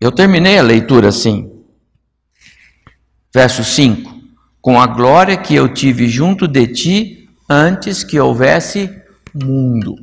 Eu 0.00 0.10
terminei 0.10 0.58
a 0.58 0.62
leitura 0.62 1.08
assim. 1.08 1.48
Verso 3.32 3.62
5: 3.62 4.12
Com 4.60 4.80
a 4.80 4.86
glória 4.86 5.36
que 5.36 5.54
eu 5.54 5.72
tive 5.72 6.08
junto 6.08 6.48
de 6.48 6.66
ti 6.66 7.19
antes 7.50 8.04
que 8.04 8.20
houvesse 8.20 8.88
mundo. 9.34 9.96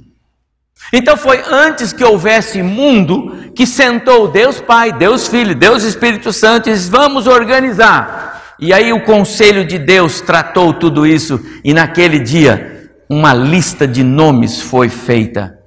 Então 0.94 1.18
foi 1.18 1.42
antes 1.50 1.94
que 1.94 2.04
houvesse 2.04 2.62
mundo 2.62 3.52
que 3.56 3.66
sentou 3.66 4.28
Deus 4.28 4.60
Pai, 4.60 4.92
Deus 4.92 5.28
Filho, 5.28 5.56
Deus 5.56 5.84
Espírito 5.84 6.34
Santo 6.34 6.70
e 6.70 6.74
disse: 6.74 6.90
vamos 6.90 7.26
organizar 7.26 8.28
e 8.60 8.74
aí 8.74 8.92
o 8.92 9.04
conselho 9.04 9.66
de 9.66 9.78
Deus 9.78 10.20
tratou 10.20 10.74
tudo 10.74 11.06
isso, 11.06 11.40
e 11.64 11.74
naquele 11.74 12.20
dia 12.20 12.92
uma 13.10 13.34
lista 13.34 13.88
de 13.88 14.04
nomes 14.04 14.62
foi 14.62 14.90
feita. 14.90 15.64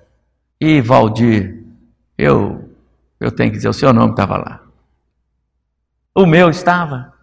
E 0.61 0.81
Valdir, 0.81 1.65
eu, 2.19 2.69
eu 3.19 3.31
tenho 3.31 3.51
que 3.51 3.57
dizer, 3.57 3.69
o 3.69 3.73
seu 3.73 3.93
nome 3.93 4.11
estava 4.11 4.37
lá. 4.37 4.63
O 6.15 6.27
meu 6.27 6.51
estava. 6.51 7.15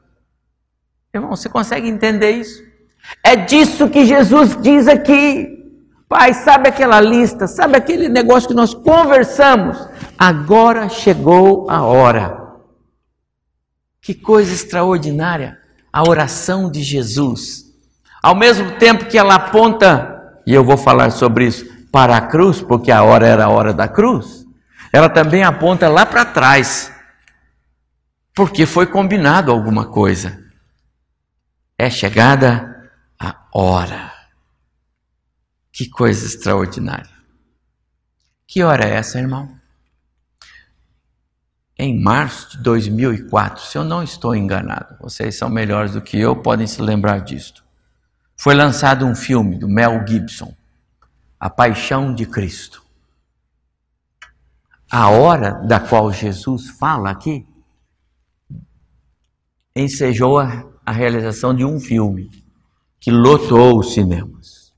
Irmão, 1.13 1.35
você 1.35 1.49
consegue 1.49 1.87
entender 1.87 2.31
isso? 2.31 2.63
É 3.23 3.35
disso 3.35 3.89
que 3.89 4.05
Jesus 4.05 4.57
diz 4.61 4.87
aqui. 4.87 5.55
Pai, 6.07 6.33
sabe 6.33 6.69
aquela 6.69 7.01
lista, 7.01 7.47
sabe 7.47 7.75
aquele 7.75 8.07
negócio 8.07 8.47
que 8.47 8.55
nós 8.55 8.73
conversamos? 8.73 9.77
Agora 10.17 10.87
chegou 10.87 11.69
a 11.69 11.83
hora. 11.83 12.37
Que 14.01 14.13
coisa 14.13 14.53
extraordinária 14.53 15.57
a 15.91 16.07
oração 16.07 16.71
de 16.71 16.81
Jesus. 16.81 17.65
Ao 18.23 18.35
mesmo 18.35 18.71
tempo 18.77 19.05
que 19.05 19.17
ela 19.17 19.35
aponta, 19.35 20.39
e 20.45 20.53
eu 20.53 20.63
vou 20.63 20.77
falar 20.77 21.09
sobre 21.09 21.47
isso, 21.47 21.65
para 21.91 22.15
a 22.15 22.21
cruz, 22.21 22.61
porque 22.61 22.91
a 22.91 23.03
hora 23.03 23.27
era 23.27 23.45
a 23.45 23.49
hora 23.49 23.73
da 23.73 23.87
cruz, 23.87 24.45
ela 24.93 25.09
também 25.09 25.43
aponta 25.43 25.89
lá 25.89 26.05
para 26.05 26.23
trás, 26.23 26.91
porque 28.33 28.65
foi 28.65 28.85
combinado 28.85 29.51
alguma 29.51 29.85
coisa. 29.85 30.39
É 31.77 31.89
chegada 31.89 32.76
a 33.19 33.47
hora. 33.53 34.13
Que 35.71 35.89
coisa 35.89 36.25
extraordinária. 36.25 37.09
Que 38.47 38.63
hora 38.63 38.85
é 38.85 38.95
essa, 38.95 39.19
irmão? 39.19 39.57
em 41.79 42.01
março 42.01 42.57
de 42.57 42.63
2004, 42.63 43.63
se 43.63 43.77
eu 43.77 43.83
não 43.83 44.01
estou 44.01 44.35
enganado, 44.35 44.97
vocês 44.99 45.37
são 45.37 45.47
melhores 45.49 45.93
do 45.93 46.01
que 46.01 46.17
eu, 46.17 46.35
podem 46.35 46.65
se 46.65 46.81
lembrar 46.81 47.19
disto. 47.19 47.63
Foi 48.35 48.55
lançado 48.55 49.05
um 49.05 49.15
filme 49.15 49.57
do 49.57 49.69
Mel 49.69 50.05
Gibson, 50.07 50.55
A 51.39 51.49
Paixão 51.49 52.13
de 52.13 52.25
Cristo. 52.25 52.83
A 54.89 55.09
hora 55.09 55.51
da 55.51 55.79
qual 55.79 56.11
Jesus 56.11 56.69
fala 56.69 57.11
aqui 57.11 57.45
ensejou 59.75 60.39
a, 60.39 60.65
a 60.83 60.91
realização 60.91 61.53
de 61.53 61.63
um 61.63 61.79
filme 61.79 62.31
que 62.99 63.11
lotou 63.11 63.79
os 63.79 63.93
cinemas, 63.93 64.73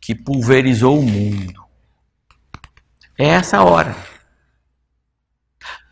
que 0.00 0.14
pulverizou 0.14 0.98
o 0.98 1.02
mundo. 1.02 1.64
É 3.18 3.26
essa 3.26 3.62
hora. 3.62 3.96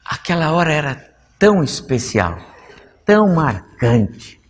Aquela 0.04 0.52
hora 0.52 0.72
era 0.72 0.94
tão 1.38 1.62
especial, 1.62 2.38
tão 3.04 3.34
marcante, 3.34 4.40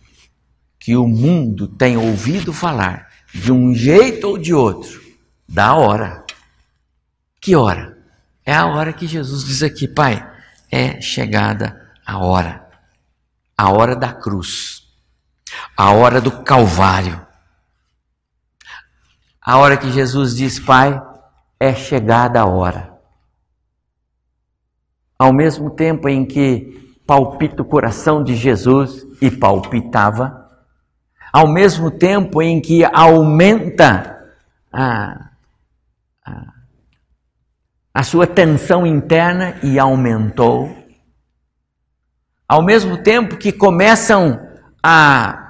que 0.79 0.95
o 0.95 1.07
mundo 1.07 1.67
tem 1.67 1.97
ouvido 1.97 2.53
falar, 2.53 3.09
de 3.33 3.51
um 3.51 3.73
jeito 3.73 4.27
ou 4.27 4.37
de 4.37 4.53
outro, 4.53 5.01
da 5.47 5.73
hora. 5.73 6.23
Que 7.41 7.55
hora? 7.55 7.97
É 8.45 8.53
a 8.53 8.67
hora 8.67 8.93
que 8.93 9.07
Jesus 9.07 9.43
diz 9.43 9.63
aqui, 9.63 9.87
Pai, 9.87 10.23
é 10.71 11.01
chegada 11.01 11.91
a 12.05 12.19
hora. 12.19 12.63
a 13.57 13.71
hora 13.71 13.95
da 13.95 14.13
cruz, 14.13 14.84
a 15.77 15.91
hora 15.91 16.21
do 16.21 16.43
Calvário, 16.43 17.25
a 19.45 19.57
hora 19.57 19.77
que 19.77 19.91
Jesus 19.91 20.35
diz: 20.35 20.59
Pai, 20.59 20.99
é 21.59 21.73
chegada 21.73 22.41
a 22.41 22.45
hora. 22.45 22.93
Ao 25.17 25.31
mesmo 25.31 25.69
tempo 25.69 26.09
em 26.09 26.25
que 26.25 26.99
palpita 27.05 27.61
o 27.61 27.65
coração 27.65 28.23
de 28.23 28.35
Jesus 28.35 29.05
e 29.21 29.29
palpitava, 29.29 30.49
ao 31.31 31.47
mesmo 31.47 31.91
tempo 31.91 32.41
em 32.41 32.59
que 32.59 32.83
aumenta 32.83 34.33
a, 34.73 35.29
a, 36.25 36.53
a 37.93 38.03
sua 38.03 38.25
tensão 38.25 38.85
interna 38.85 39.57
e 39.61 39.77
aumentou, 39.77 40.75
ao 42.47 42.63
mesmo 42.63 42.97
tempo 42.97 43.37
que 43.37 43.51
começam 43.51 44.39
a 44.81 45.44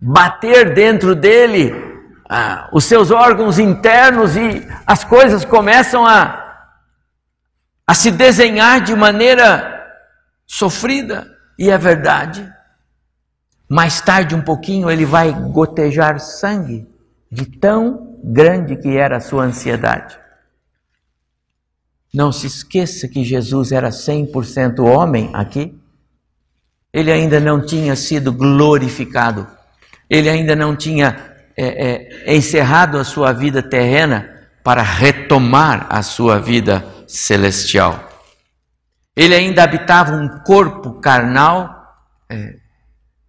bater 0.00 0.74
dentro 0.74 1.14
dele 1.14 1.72
ah, 2.28 2.68
os 2.72 2.84
seus 2.84 3.10
órgãos 3.10 3.58
internos 3.58 4.36
e 4.36 4.66
as 4.86 5.02
coisas 5.02 5.44
começam 5.44 6.06
a, 6.06 6.66
a 7.86 7.94
se 7.94 8.10
desenhar 8.10 8.80
de 8.80 8.94
maneira 8.94 9.76
sofrida, 10.46 11.26
e 11.58 11.70
é 11.70 11.76
verdade. 11.76 12.50
Mais 13.68 14.00
tarde, 14.00 14.34
um 14.34 14.40
pouquinho, 14.40 14.90
ele 14.90 15.04
vai 15.04 15.32
gotejar 15.32 16.18
sangue, 16.20 16.88
de 17.30 17.44
tão 17.44 18.18
grande 18.24 18.76
que 18.76 18.96
era 18.96 19.18
a 19.18 19.20
sua 19.20 19.44
ansiedade. 19.44 20.18
Não 22.12 22.32
se 22.32 22.46
esqueça 22.46 23.06
que 23.06 23.22
Jesus 23.22 23.70
era 23.70 23.90
100% 23.90 24.80
homem 24.80 25.30
aqui. 25.34 25.78
Ele 26.90 27.12
ainda 27.12 27.38
não 27.38 27.64
tinha 27.64 27.94
sido 27.94 28.32
glorificado. 28.32 29.46
Ele 30.08 30.28
ainda 30.28 30.56
não 30.56 30.74
tinha 30.74 31.36
é, 31.56 32.26
é, 32.26 32.34
encerrado 32.34 32.98
a 32.98 33.04
sua 33.04 33.32
vida 33.32 33.62
terrena 33.62 34.48
para 34.62 34.82
retomar 34.82 35.86
a 35.90 36.02
sua 36.02 36.38
vida 36.38 36.86
celestial. 37.06 38.08
Ele 39.16 39.34
ainda 39.34 39.64
habitava 39.64 40.14
um 40.14 40.28
corpo 40.44 41.00
carnal 41.00 41.74
é, 42.28 42.56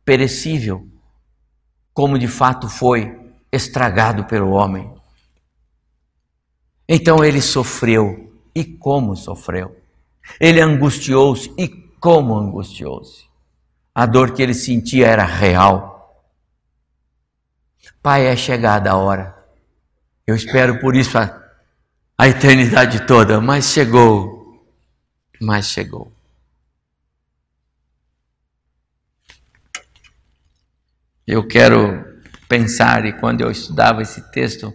perecível, 0.05 0.87
como 1.93 2.19
de 2.19 2.27
fato 2.27 2.69
foi 2.69 3.17
estragado 3.51 4.25
pelo 4.25 4.51
homem. 4.51 4.93
Então 6.87 7.23
ele 7.23 7.41
sofreu, 7.41 8.31
e 8.55 8.63
como 8.63 9.15
sofreu. 9.15 9.75
Ele 10.39 10.61
angustiou-se, 10.61 11.51
e 11.57 11.67
como 11.99 12.35
angustiou-se. 12.35 13.25
A 13.93 14.05
dor 14.05 14.33
que 14.33 14.41
ele 14.41 14.53
sentia 14.53 15.07
era 15.07 15.23
real. 15.23 15.98
Pai, 18.01 18.27
é 18.27 18.35
chegada 18.35 18.91
a 18.91 18.97
hora. 18.97 19.35
Eu 20.25 20.35
espero 20.35 20.79
por 20.79 20.95
isso 20.95 21.17
a, 21.17 21.41
a 22.17 22.27
eternidade 22.27 23.05
toda, 23.05 23.41
mas 23.41 23.65
chegou 23.65 24.39
mas 25.39 25.67
chegou. 25.67 26.11
Eu 31.25 31.47
quero 31.47 32.19
pensar, 32.47 33.05
e 33.05 33.13
quando 33.13 33.41
eu 33.41 33.51
estudava 33.51 34.01
esse 34.01 34.31
texto, 34.31 34.73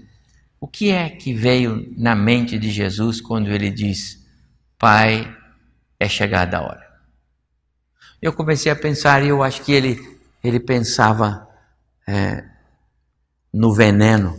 o 0.61 0.69
que 0.69 0.90
é 0.90 1.11
que 1.11 1.35
veio 1.35 1.93
na 1.97 2.14
mente 2.14 2.59
de 2.59 2.71
Jesus 2.71 3.21
quando 3.21 3.50
ele 3.50 3.71
diz: 3.71 4.25
Pai, 4.78 5.37
é 5.99 6.09
chegada 6.09 6.59
a 6.59 6.62
hora? 6.62 6.95
Eu 8.23 8.33
comecei 8.33 8.73
a 8.73 8.76
pensar 8.76 9.22
e 9.22 9.29
eu 9.29 9.42
acho 9.42 9.62
que 9.62 9.72
ele, 9.72 10.18
ele 10.42 10.61
pensava 10.61 11.46
é, 12.07 12.44
no 13.55 13.73
veneno 13.73 14.37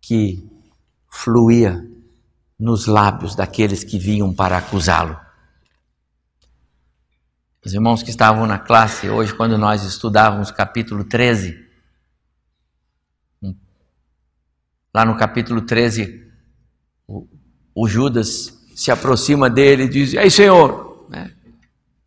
que 0.00 0.42
fluía 1.10 1.86
nos 2.58 2.86
lábios 2.86 3.36
daqueles 3.36 3.84
que 3.84 3.98
vinham 3.98 4.34
para 4.34 4.56
acusá-lo. 4.56 5.20
Os 7.62 7.74
irmãos 7.74 8.02
que 8.02 8.08
estavam 8.08 8.46
na 8.46 8.58
classe 8.58 9.10
hoje, 9.10 9.34
quando 9.34 9.58
nós 9.58 9.84
estudávamos 9.84 10.50
capítulo 10.50 11.04
13, 11.04 11.68
lá 14.94 15.04
no 15.04 15.14
capítulo 15.18 15.60
13, 15.60 16.26
o, 17.74 17.86
Judas 17.86 18.58
se 18.74 18.90
aproxima 18.90 19.50
dele 19.50 19.84
e 19.84 19.88
diz: 19.88 20.14
Ei, 20.14 20.30
Senhor! 20.30 21.06
Né? 21.10 21.30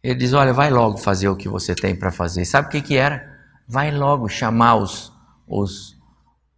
Ele 0.01 0.15
diz: 0.15 0.33
Olha, 0.33 0.51
vai 0.51 0.71
logo 0.71 0.97
fazer 0.97 1.29
o 1.29 1.35
que 1.35 1.47
você 1.47 1.75
tem 1.75 1.95
para 1.95 2.11
fazer. 2.11 2.43
Sabe 2.45 2.67
o 2.67 2.71
que, 2.71 2.81
que 2.81 2.97
era? 2.97 3.39
Vai 3.67 3.91
logo 3.91 4.27
chamar 4.27 4.75
os, 4.75 5.10
os, 5.51 5.97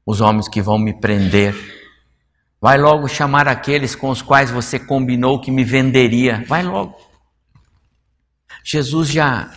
os 0.06 0.22
homens 0.22 0.48
que 0.48 0.62
vão 0.62 0.78
me 0.78 0.94
prender 0.94 1.56
Vai 2.64 2.78
logo 2.78 3.10
chamar 3.10 3.46
aqueles 3.46 3.94
com 3.94 4.10
os 4.10 4.22
quais 4.22 4.50
você 4.50 4.80
combinou 4.80 5.42
que 5.42 5.52
me 5.52 5.66
venderia. 5.66 6.46
Vai 6.48 6.64
logo. 6.64 6.96
Jesus 8.64 9.10
já 9.10 9.52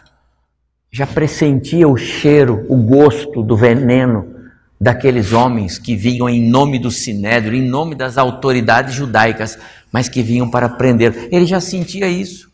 já 0.90 1.07
pressentia 1.07 1.87
o 1.87 1.96
cheiro, 1.96 2.66
o 2.68 2.77
gosto 2.77 3.44
do 3.44 3.57
veneno 3.57 4.35
daqueles 4.81 5.33
homens 5.33 5.79
que 5.79 5.94
vinham 5.94 6.29
em 6.29 6.51
nome 6.51 6.81
do 6.81 6.90
sinédrio, 6.90 7.57
em 7.57 7.62
nome 7.62 7.94
das 7.94 8.18
autoridades 8.18 8.92
judaicas, 8.92 9.57
mas 9.92 10.09
que 10.09 10.20
vinham 10.20 10.51
para 10.51 10.68
prender. 10.68 11.29
Ele 11.31 11.46
já 11.46 11.61
sentia 11.61 12.09
isso. 12.09 12.51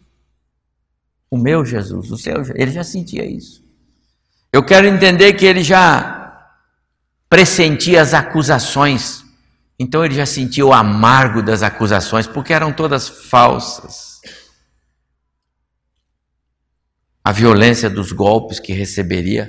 O 1.31 1.39
meu 1.39 1.65
Jesus, 1.65 2.11
o 2.11 2.19
seu, 2.19 2.43
ele 2.55 2.73
já 2.73 2.85
sentia 2.85 3.25
isso. 3.25 3.65
Eu 4.53 4.63
quero 4.63 4.87
entender 4.87 5.33
que 5.33 5.47
ele 5.47 5.63
já 5.63 6.22
pressentia 7.33 8.03
as 8.03 8.13
acusações 8.13 9.23
então 9.83 10.05
ele 10.05 10.15
já 10.15 10.25
sentiu 10.25 10.69
o 10.69 10.73
amargo 10.73 11.43
das 11.43 11.61
acusações, 11.61 12.25
porque 12.25 12.53
eram 12.53 12.73
todas 12.73 13.09
falsas. 13.09 14.21
A 17.25 17.33
violência 17.33 17.91
dos 17.91 18.13
golpes 18.13 18.61
que 18.61 18.73
receberia, 18.73 19.49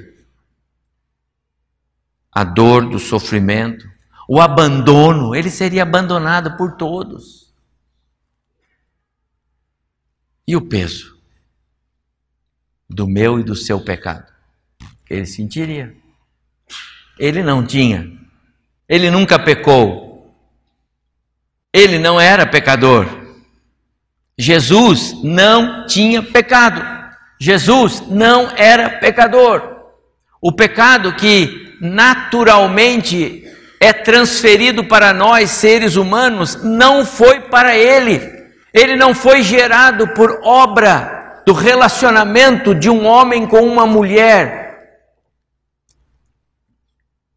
a 2.32 2.43
dor 2.43 2.89
do 2.89 2.98
sofrimento, 2.98 3.88
o 4.28 4.41
abandono, 4.41 5.36
ele 5.36 5.52
seria 5.52 5.84
abandonado 5.84 6.58
por 6.58 6.78
todos. 6.78 7.54
E 10.48 10.56
o 10.56 10.67
peso 10.67 11.15
do 12.89 13.08
meu 13.08 13.39
e 13.39 13.43
do 13.43 13.56
seu 13.56 13.80
pecado? 13.80 14.34
Ele 15.08 15.28
sentiria. 15.28 15.96
Ele 17.17 17.43
não 17.43 17.65
tinha, 17.65 18.12
ele 18.89 19.12
nunca 19.12 19.38
pecou, 19.38 20.36
ele 21.73 21.97
não 21.97 22.19
era 22.19 22.45
pecador. 22.45 23.08
Jesus 24.38 25.15
não 25.23 25.86
tinha 25.86 26.21
pecado. 26.21 26.82
Jesus 27.39 28.04
não 28.10 28.52
era 28.56 28.89
pecador. 28.89 29.62
O 30.41 30.52
pecado 30.52 31.13
que 31.13 31.78
naturalmente 31.82 33.43
é 33.80 33.91
transferido 33.91 34.84
para 34.86 35.13
nós, 35.13 35.49
seres 35.52 35.95
humanos, 35.95 36.63
não 36.63 37.06
foi 37.06 37.41
para 37.41 37.76
ele. 37.76 38.21
Ele 38.73 38.95
não 38.95 39.13
foi 39.13 39.41
gerado 39.41 40.08
por 40.10 40.39
obra 40.43 41.41
do 41.45 41.54
relacionamento 41.54 42.73
de 42.73 42.89
um 42.89 43.06
homem 43.06 43.45
com 43.45 43.62
uma 43.62 43.86
mulher 43.86 44.62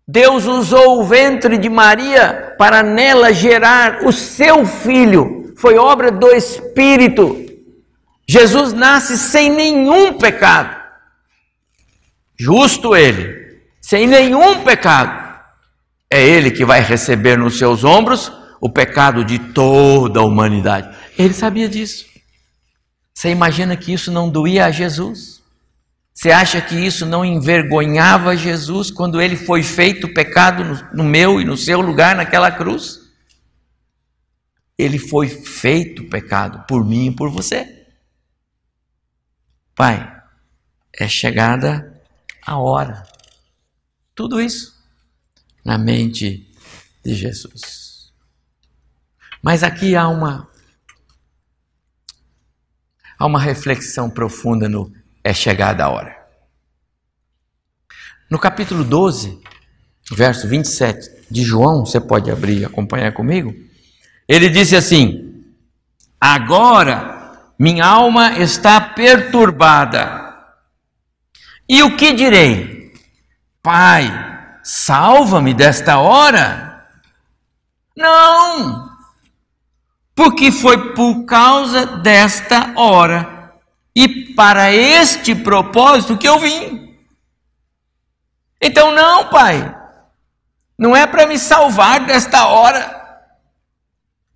Deus 0.09 0.45
usou 0.45 1.01
o 1.01 1.05
ventre 1.05 1.59
de 1.59 1.69
Maria 1.69 2.55
para 2.57 2.83
nela 2.83 3.33
gerar 3.33 4.05
o 4.05 4.13
seu 4.13 4.65
filho. 4.65 5.53
Foi 5.57 5.77
obra 5.77 6.13
do 6.13 6.29
Espírito. 6.29 7.45
Jesus 8.29 8.73
nasce 8.73 9.19
sem 9.19 9.51
nenhum 9.51 10.17
pecado. 10.19 10.77
Justo 12.39 12.95
ele, 12.95 13.61
sem 13.81 14.07
nenhum 14.07 14.63
pecado. 14.63 15.27
É 16.11 16.23
ele 16.23 16.51
que 16.51 16.65
vai 16.65 16.81
receber 16.81 17.37
nos 17.37 17.59
seus 17.59 17.83
ombros 17.83 18.31
o 18.61 18.71
pecado 18.71 19.25
de 19.25 19.39
toda 19.39 20.21
a 20.21 20.25
humanidade. 20.25 20.97
Ele 21.19 21.35
sabia 21.35 21.69
disso. 21.69 22.07
Você 23.13 23.31
imagina 23.31 23.77
que 23.77 23.93
isso 23.93 24.13
não 24.13 24.29
doía 24.29 24.67
a 24.67 24.71
Jesus? 24.71 25.36
Você 26.17 26.31
acha 26.31 26.63
que 26.63 26.75
isso 26.75 27.05
não 27.05 27.23
envergonhava 27.23 28.35
Jesus 28.35 28.91
quando 28.91 29.21
ele 29.21 29.37
foi 29.37 29.63
feito 29.63 30.15
pecado 30.15 30.65
no, 30.65 30.95
no 30.95 31.05
meu 31.05 31.43
e 31.43 31.45
no 31.45 31.59
seu 31.59 31.79
lugar 31.83 32.17
naquela 32.17 32.51
cruz? 32.51 33.01
Ele 34.79 34.99
foi 34.99 35.29
feito 35.29 36.09
pecado 36.09 36.65
por 36.67 36.83
mim 36.83 37.09
e 37.09 37.15
por 37.15 37.31
você. 37.31 37.87
Pai, 39.75 40.11
é 40.99 41.07
chegada 41.07 42.03
a 42.47 42.57
hora. 42.57 43.07
Tudo 44.15 44.41
isso 44.41 44.75
na 45.63 45.77
mente 45.77 46.51
de 47.05 47.15
Jesus. 47.15 48.11
Mas 49.43 49.63
aqui 49.63 49.95
há 49.95 50.09
uma 50.09 50.49
há 53.19 53.27
uma 53.27 53.39
reflexão 53.39 54.09
profunda 54.09 54.67
no 54.67 54.91
é 55.27 55.35
chegada 55.35 55.85
a 55.85 55.89
hora. 55.89 56.17
No 58.31 58.39
capítulo 58.39 58.85
12, 58.85 59.41
verso 60.13 60.47
27 60.47 61.27
de 61.29 61.43
João, 61.43 61.85
você 61.85 62.01
pode 62.01 62.31
abrir 62.31 62.61
e 62.61 62.65
acompanhar 62.65 63.13
comigo. 63.13 63.53
Ele 64.29 64.49
disse 64.49 64.77
assim: 64.77 65.45
Agora 66.21 67.33
minha 67.59 67.85
alma 67.85 68.39
está 68.39 68.81
perturbada. 68.81 70.33
E 71.69 71.83
o 71.83 71.97
que 71.97 72.13
direi? 72.13 72.95
Pai, 73.61 74.05
salva-me 74.63 75.53
desta 75.53 75.99
hora? 75.99 76.87
Não, 77.97 78.89
porque 80.15 80.53
foi 80.53 80.95
por 80.95 81.25
causa 81.25 81.85
desta 81.85 82.75
hora 82.77 83.36
e 83.97 84.35
para 84.35 84.71
este 84.71 85.35
propósito 85.35 86.19
que 86.19 86.29
eu 86.29 86.39
vim. 86.39 86.95
Então, 88.61 88.93
não, 88.93 89.31
Pai, 89.31 89.75
não 90.79 90.95
é 90.95 91.07
para 91.07 91.27
me 91.27 91.39
salvar 91.39 92.05
desta 92.05 92.47
hora, 92.47 92.95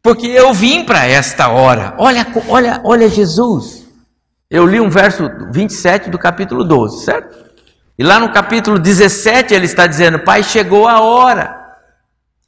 porque 0.02 0.26
eu 0.26 0.54
vim 0.54 0.82
para 0.82 1.06
esta 1.06 1.48
hora. 1.48 1.94
Olha, 1.98 2.26
olha, 2.48 2.80
olha 2.82 3.10
Jesus. 3.10 3.86
Eu 4.48 4.64
li 4.64 4.80
um 4.80 4.88
verso 4.88 5.30
27 5.52 6.08
do 6.08 6.18
capítulo 6.18 6.64
12, 6.64 7.04
certo? 7.04 7.50
E 7.98 8.02
lá 8.02 8.18
no 8.18 8.32
capítulo 8.32 8.78
17 8.78 9.52
ele 9.52 9.66
está 9.66 9.86
dizendo: 9.86 10.20
Pai, 10.20 10.42
chegou 10.42 10.88
a 10.88 11.00
hora. 11.00 11.60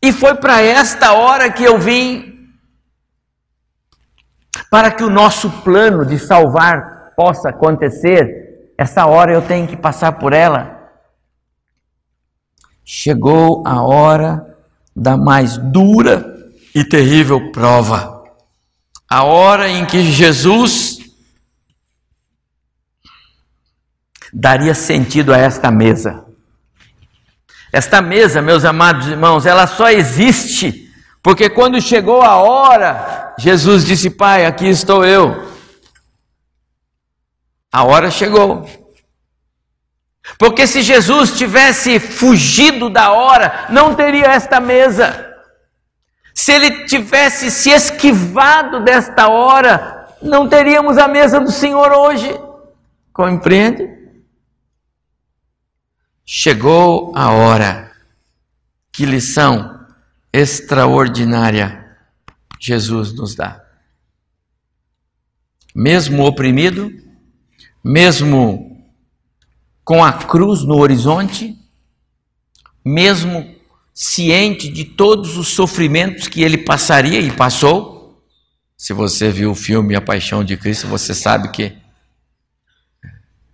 E 0.02 0.12
foi 0.12 0.34
para 0.34 0.62
esta 0.62 1.12
hora 1.12 1.52
que 1.52 1.62
eu 1.62 1.78
vim. 1.78 2.48
Para 4.70 4.90
que 4.90 5.04
o 5.04 5.10
nosso 5.10 5.50
plano 5.62 6.06
de 6.06 6.18
salvar 6.18 6.91
possa 7.22 7.50
acontecer, 7.50 8.74
essa 8.76 9.06
hora 9.06 9.32
eu 9.32 9.40
tenho 9.40 9.68
que 9.68 9.76
passar 9.76 10.10
por 10.14 10.32
ela. 10.32 10.90
Chegou 12.84 13.62
a 13.64 13.80
hora 13.80 14.56
da 14.94 15.16
mais 15.16 15.56
dura 15.56 16.26
e 16.74 16.82
terrível 16.82 17.52
prova. 17.52 18.24
A 19.08 19.22
hora 19.22 19.68
em 19.68 19.86
que 19.86 20.02
Jesus 20.02 20.98
daria 24.32 24.74
sentido 24.74 25.32
a 25.32 25.38
esta 25.38 25.70
mesa. 25.70 26.24
Esta 27.72 28.02
mesa, 28.02 28.42
meus 28.42 28.64
amados 28.64 29.06
irmãos, 29.06 29.46
ela 29.46 29.68
só 29.68 29.88
existe 29.90 30.90
porque 31.22 31.48
quando 31.48 31.80
chegou 31.80 32.20
a 32.20 32.34
hora, 32.38 33.32
Jesus 33.38 33.84
disse: 33.86 34.10
Pai, 34.10 34.44
aqui 34.44 34.68
estou 34.68 35.04
eu. 35.04 35.51
A 37.72 37.84
hora 37.84 38.10
chegou. 38.10 38.68
Porque 40.38 40.66
se 40.66 40.82
Jesus 40.82 41.32
tivesse 41.36 41.98
fugido 41.98 42.90
da 42.90 43.12
hora, 43.12 43.66
não 43.70 43.94
teria 43.94 44.26
esta 44.26 44.60
mesa. 44.60 45.34
Se 46.34 46.52
ele 46.52 46.84
tivesse 46.84 47.50
se 47.50 47.70
esquivado 47.70 48.84
desta 48.84 49.28
hora, 49.28 50.08
não 50.20 50.48
teríamos 50.48 50.98
a 50.98 51.08
mesa 51.08 51.40
do 51.40 51.50
Senhor 51.50 51.90
hoje. 51.92 52.38
Compreende? 53.12 53.88
Chegou 56.24 57.12
a 57.16 57.30
hora. 57.32 57.90
Que 58.92 59.04
lição 59.06 59.86
extraordinária 60.32 61.96
Jesus 62.60 63.12
nos 63.12 63.34
dá. 63.34 63.60
Mesmo 65.74 66.24
oprimido, 66.24 66.90
mesmo 67.82 68.72
com 69.84 70.04
a 70.04 70.12
cruz 70.12 70.62
no 70.62 70.78
horizonte, 70.78 71.56
mesmo 72.84 73.54
ciente 73.94 74.68
de 74.68 74.84
todos 74.84 75.36
os 75.36 75.48
sofrimentos 75.48 76.28
que 76.28 76.42
ele 76.42 76.58
passaria 76.58 77.20
e 77.20 77.30
passou. 77.30 78.22
Se 78.76 78.92
você 78.92 79.30
viu 79.30 79.50
o 79.50 79.54
filme 79.54 79.94
A 79.94 80.00
Paixão 80.00 80.42
de 80.44 80.56
Cristo, 80.56 80.86
você 80.86 81.14
sabe 81.14 81.50
que 81.50 81.76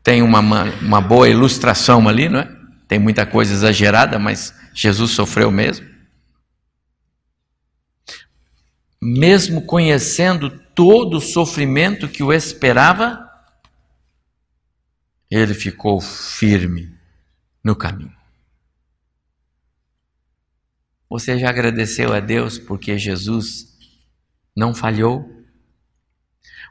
tem 0.03 0.23
uma, 0.23 0.41
uma 0.41 1.01
boa 1.01 1.29
ilustração 1.29 2.09
ali, 2.09 2.29
não 2.29 2.41
é? 2.41 2.59
Tem 2.87 2.99
muita 2.99 3.27
coisa 3.27 3.53
exagerada, 3.53 4.19
mas 4.19 4.55
Jesus 4.73 5.11
sofreu 5.11 5.51
mesmo. 5.51 5.87
Mesmo 9.01 9.63
conhecendo 9.63 10.51
todo 10.75 11.19
o 11.19 11.21
sofrimento 11.21 12.09
que 12.09 12.23
o 12.23 12.33
esperava, 12.33 13.28
ele 15.31 15.55
ficou 15.55 16.01
firme 16.01 16.93
no 17.63 17.77
caminho. 17.77 18.17
Você 21.11 21.39
já 21.39 21.49
agradeceu 21.49 22.13
a 22.13 22.21
Deus 22.21 22.59
porque 22.59 22.99
Jesus 22.99 23.77
não 24.55 24.75
falhou? 24.75 25.29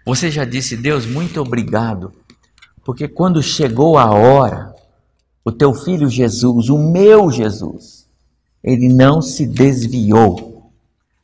Você 0.05 0.29
já 0.29 0.45
disse, 0.45 0.77
Deus, 0.77 1.05
muito 1.05 1.41
obrigado, 1.41 2.13
porque 2.85 3.07
quando 3.07 3.41
chegou 3.41 3.97
a 3.97 4.11
hora, 4.11 4.73
o 5.43 5.51
teu 5.51 5.73
filho 5.73 6.09
Jesus, 6.09 6.69
o 6.69 6.77
meu 6.77 7.31
Jesus, 7.31 8.07
ele 8.63 8.87
não 8.87 9.21
se 9.21 9.45
desviou. 9.45 10.71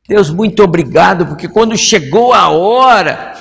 Deus, 0.07 0.29
muito 0.29 0.63
obrigado, 0.63 1.25
porque 1.27 1.47
quando 1.47 1.77
chegou 1.77 2.33
a 2.33 2.49
hora, 2.49 3.33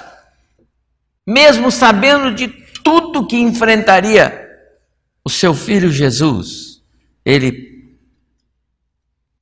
mesmo 1.26 1.70
sabendo 1.70 2.34
de 2.34 2.61
tudo 2.82 3.26
que 3.26 3.36
enfrentaria 3.36 4.42
o 5.24 5.30
seu 5.30 5.54
filho 5.54 5.90
Jesus, 5.90 6.82
ele 7.24 7.98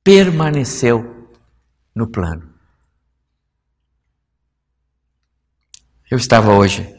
permaneceu 0.03 1.29
no 1.95 2.07
plano. 2.07 2.49
Eu 6.09 6.17
estava 6.17 6.53
hoje 6.53 6.93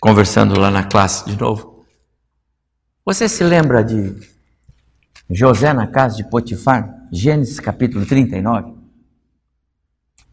conversando 0.00 0.58
lá 0.58 0.70
na 0.70 0.84
classe 0.84 1.28
de 1.28 1.38
novo. 1.38 1.86
Você 3.04 3.28
se 3.28 3.44
lembra 3.44 3.82
de 3.82 4.14
José 5.30 5.72
na 5.72 5.86
casa 5.86 6.16
de 6.16 6.28
Potifar? 6.28 7.06
Gênesis 7.12 7.60
capítulo 7.60 8.06
39. 8.06 8.74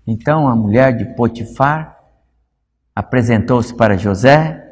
Então 0.08 0.48
a 0.48 0.56
mulher 0.56 0.96
de 0.96 1.16
Potifar 1.16 1.98
apresentou-se 2.96 3.76
para 3.76 3.98
José 3.98 4.65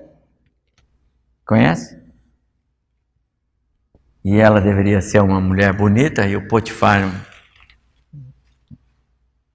Conhece? 1.45 2.01
E 4.23 4.38
ela 4.38 4.62
deveria 4.62 5.01
ser 5.01 5.21
uma 5.21 5.41
mulher 5.41 5.73
bonita 5.73 6.25
e 6.25 6.36
o 6.36 6.47
Potifar 6.47 7.10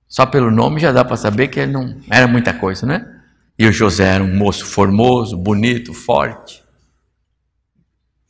só 0.09 0.25
pelo 0.25 0.51
nome 0.51 0.81
já 0.81 0.91
dá 0.91 1.05
para 1.05 1.17
saber 1.17 1.49
que 1.49 1.61
ele 1.61 1.73
não 1.73 2.01
era 2.11 2.27
muita 2.27 2.55
coisa, 2.55 2.87
né? 2.87 3.23
E 3.59 3.67
o 3.67 3.73
José 3.73 4.15
era 4.15 4.25
um 4.25 4.37
moço 4.37 4.65
formoso, 4.65 5.37
bonito, 5.37 5.93
forte. 5.93 6.65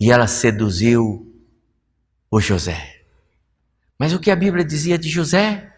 E 0.00 0.10
ela 0.10 0.26
seduziu 0.26 1.32
o 2.30 2.40
José. 2.40 3.02
Mas 3.98 4.12
o 4.12 4.18
que 4.18 4.30
a 4.30 4.36
Bíblia 4.36 4.64
dizia 4.64 4.98
de 4.98 5.08
José? 5.08 5.72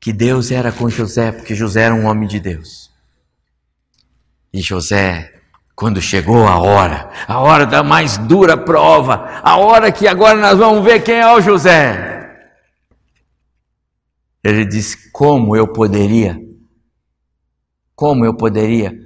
Que 0.00 0.12
Deus 0.12 0.50
era 0.50 0.72
com 0.72 0.88
José, 0.88 1.30
porque 1.30 1.54
José 1.54 1.82
era 1.82 1.94
um 1.94 2.06
homem 2.06 2.28
de 2.28 2.40
Deus. 2.40 2.90
E 4.52 4.60
José 4.60 5.33
quando 5.74 6.00
chegou 6.00 6.46
a 6.46 6.58
hora, 6.58 7.10
a 7.26 7.40
hora 7.40 7.66
da 7.66 7.82
mais 7.82 8.16
dura 8.16 8.56
prova, 8.56 9.40
a 9.42 9.56
hora 9.56 9.90
que 9.90 10.06
agora 10.06 10.40
nós 10.40 10.58
vamos 10.58 10.84
ver 10.84 11.02
quem 11.02 11.16
é 11.16 11.32
o 11.32 11.40
José. 11.40 12.14
Ele 14.42 14.64
disse: 14.64 15.10
Como 15.10 15.56
eu 15.56 15.66
poderia, 15.66 16.40
como 17.96 18.24
eu 18.24 18.34
poderia 18.34 18.96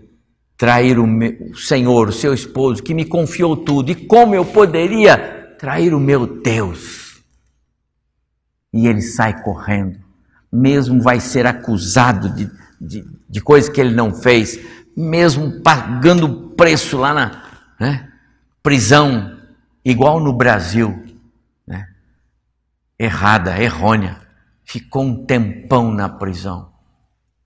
trair 0.58 0.98
o, 0.98 1.06
meu, 1.06 1.52
o 1.52 1.56
Senhor, 1.56 2.08
o 2.08 2.12
seu 2.12 2.34
esposo, 2.34 2.82
que 2.82 2.92
me 2.92 3.04
confiou 3.06 3.56
tudo, 3.56 3.90
e 3.90 3.94
como 3.94 4.34
eu 4.34 4.44
poderia 4.44 5.56
trair 5.58 5.94
o 5.94 6.00
meu 6.00 6.26
Deus? 6.42 7.22
E 8.74 8.86
ele 8.86 9.00
sai 9.00 9.42
correndo, 9.42 9.98
mesmo 10.52 11.00
vai 11.00 11.18
ser 11.18 11.46
acusado 11.46 12.28
de, 12.34 12.50
de, 12.78 13.04
de 13.26 13.40
coisas 13.40 13.70
que 13.70 13.80
ele 13.80 13.94
não 13.94 14.12
fez, 14.12 14.58
mesmo 14.94 15.62
pagando 15.62 16.47
preço 16.58 16.98
lá 16.98 17.14
na 17.14 17.44
né, 17.78 18.12
prisão, 18.60 19.40
igual 19.84 20.18
no 20.18 20.32
Brasil, 20.32 21.06
né, 21.64 21.88
errada, 22.98 23.62
errônea, 23.62 24.20
ficou 24.64 25.04
um 25.04 25.24
tempão 25.24 25.92
na 25.92 26.08
prisão, 26.08 26.74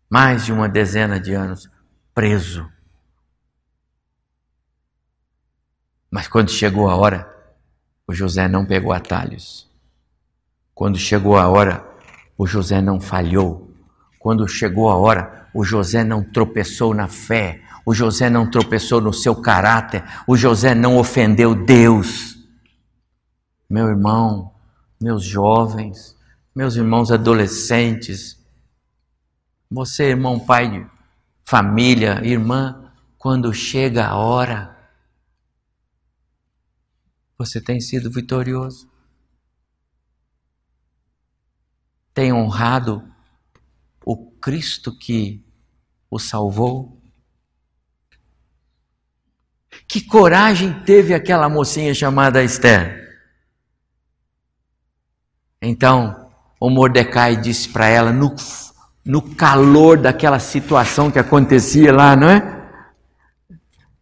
mais 0.09 0.47
de 0.47 0.53
uma 0.53 0.67
dezena 0.67 1.21
de 1.21 1.35
anos 1.35 1.71
preso. 2.15 2.67
Mas 6.11 6.27
quando 6.27 6.51
chegou 6.51 6.89
a 6.89 6.97
hora, 6.97 7.31
o 8.07 8.15
José 8.15 8.49
não 8.49 8.65
pegou 8.65 8.93
atalhos. 8.93 9.71
Quando 10.75 10.99
chegou 10.99 11.37
a 11.37 11.49
hora, 11.49 11.87
o 12.37 12.47
José 12.47 12.81
não 12.81 12.99
falhou. 12.99 13.71
Quando 14.19 14.49
chegou 14.49 14.91
a 14.91 14.97
hora, 14.97 15.49
o 15.53 15.65
José 15.65 16.03
não 16.03 16.25
tropeçou 16.25 16.95
na 16.95 17.09
fé, 17.09 17.63
o 17.85 17.95
José 17.95 18.31
não 18.31 18.51
tropeçou 18.51 19.01
no 19.01 19.13
seu 19.13 19.35
caráter, 19.35 20.05
o 20.27 20.37
José 20.37 20.75
não 20.75 20.97
ofendeu 20.97 21.55
Deus. 21.55 22.37
meu 23.69 23.89
irmão, 23.89 24.55
meus 25.01 25.25
jovens, 25.25 26.17
meus 26.55 26.77
irmãos 26.77 27.11
adolescentes, 27.11 28.39
você, 29.71 30.11
irmão, 30.11 30.39
pai 30.39 30.71
de 30.71 30.87
família, 31.45 32.21
irmã, 32.25 32.93
quando 33.17 33.53
chega 33.55 34.07
a 34.07 34.17
hora, 34.17 34.73
você 37.39 37.61
tem 37.61 37.81
sido 37.81 38.11
vitorioso. 38.11 38.89
Tem 42.15 42.33
honrado 42.33 43.03
o 44.05 44.31
Cristo 44.33 44.97
que 44.97 45.45
o 46.11 46.19
salvou. 46.19 47.02
Que 49.93 50.01
coragem 50.01 50.73
teve 50.87 51.13
aquela 51.13 51.51
mocinha 51.51 51.93
chamada 51.93 52.43
Esther? 52.43 53.15
Então, 55.61 56.31
o 56.59 56.71
Mordecai 56.71 57.37
disse 57.37 57.69
para 57.69 57.89
ela, 57.89 58.11
no, 58.11 58.35
no 59.05 59.21
calor 59.35 59.99
daquela 59.99 60.39
situação 60.39 61.11
que 61.11 61.19
acontecia 61.19 61.93
lá, 61.93 62.17
não 62.17 62.31
é? 62.31 62.71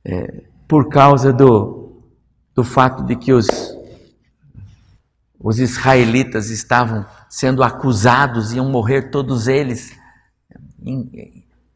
é 0.05 0.45
por 0.69 0.89
causa 0.89 1.33
do, 1.33 2.01
do 2.55 2.63
fato 2.63 3.03
de 3.05 3.17
que 3.17 3.33
os, 3.33 3.49
os 5.41 5.59
israelitas 5.59 6.51
estavam 6.51 7.05
sendo 7.29 7.65
acusados, 7.65 8.53
iam 8.53 8.71
morrer 8.71 9.11
todos 9.11 9.49
eles 9.49 9.93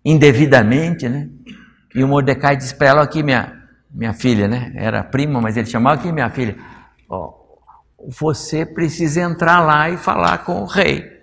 indevidamente, 0.04 1.08
né? 1.08 1.28
E 1.92 2.04
o 2.04 2.06
Mordecai 2.06 2.56
disse 2.56 2.76
para 2.76 2.86
ela 2.86 3.02
aqui, 3.02 3.20
minha, 3.20 3.63
minha 3.94 4.12
filha, 4.12 4.48
né? 4.48 4.72
Era 4.74 5.04
prima, 5.04 5.40
mas 5.40 5.56
ele 5.56 5.66
chamava 5.66 6.00
aqui 6.00 6.10
minha 6.10 6.28
filha. 6.28 6.56
Ó, 7.08 7.32
você 8.18 8.66
precisa 8.66 9.20
entrar 9.20 9.60
lá 9.60 9.88
e 9.88 9.96
falar 9.96 10.38
com 10.38 10.62
o 10.62 10.66
rei. 10.66 11.14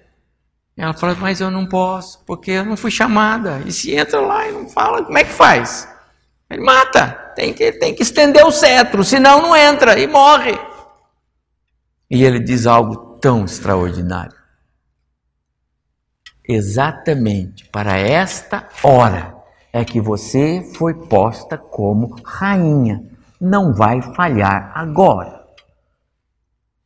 Ela 0.77 0.93
falou, 0.93 1.17
mas 1.17 1.41
eu 1.41 1.51
não 1.51 1.67
posso, 1.67 2.23
porque 2.25 2.51
eu 2.51 2.65
não 2.65 2.77
fui 2.77 2.89
chamada. 2.89 3.61
E 3.65 3.71
se 3.71 3.93
entra 3.93 4.21
lá 4.21 4.47
e 4.47 4.53
não 4.53 4.69
fala, 4.69 5.03
como 5.03 5.17
é 5.17 5.23
que 5.23 5.31
faz? 5.31 5.87
Ele 6.49 6.63
mata, 6.63 7.11
tem 7.35 7.53
que, 7.53 7.71
tem 7.73 7.93
que 7.93 8.03
estender 8.03 8.45
o 8.45 8.51
cetro, 8.51 9.03
senão 9.03 9.41
não 9.41 9.55
entra 9.55 9.99
e 9.99 10.07
morre. 10.07 10.57
E 12.09 12.23
ele 12.23 12.39
diz 12.39 12.65
algo 12.65 13.17
tão 13.19 13.45
extraordinário. 13.45 14.35
Exatamente 16.47 17.65
para 17.65 17.97
esta 17.97 18.67
hora 18.83 19.40
é 19.73 19.85
que 19.85 20.01
você 20.01 20.61
foi 20.75 20.93
posta 20.93 21.57
como 21.57 22.15
rainha. 22.23 23.03
Não 23.39 23.73
vai 23.73 24.01
falhar 24.13 24.71
agora. 24.75 25.45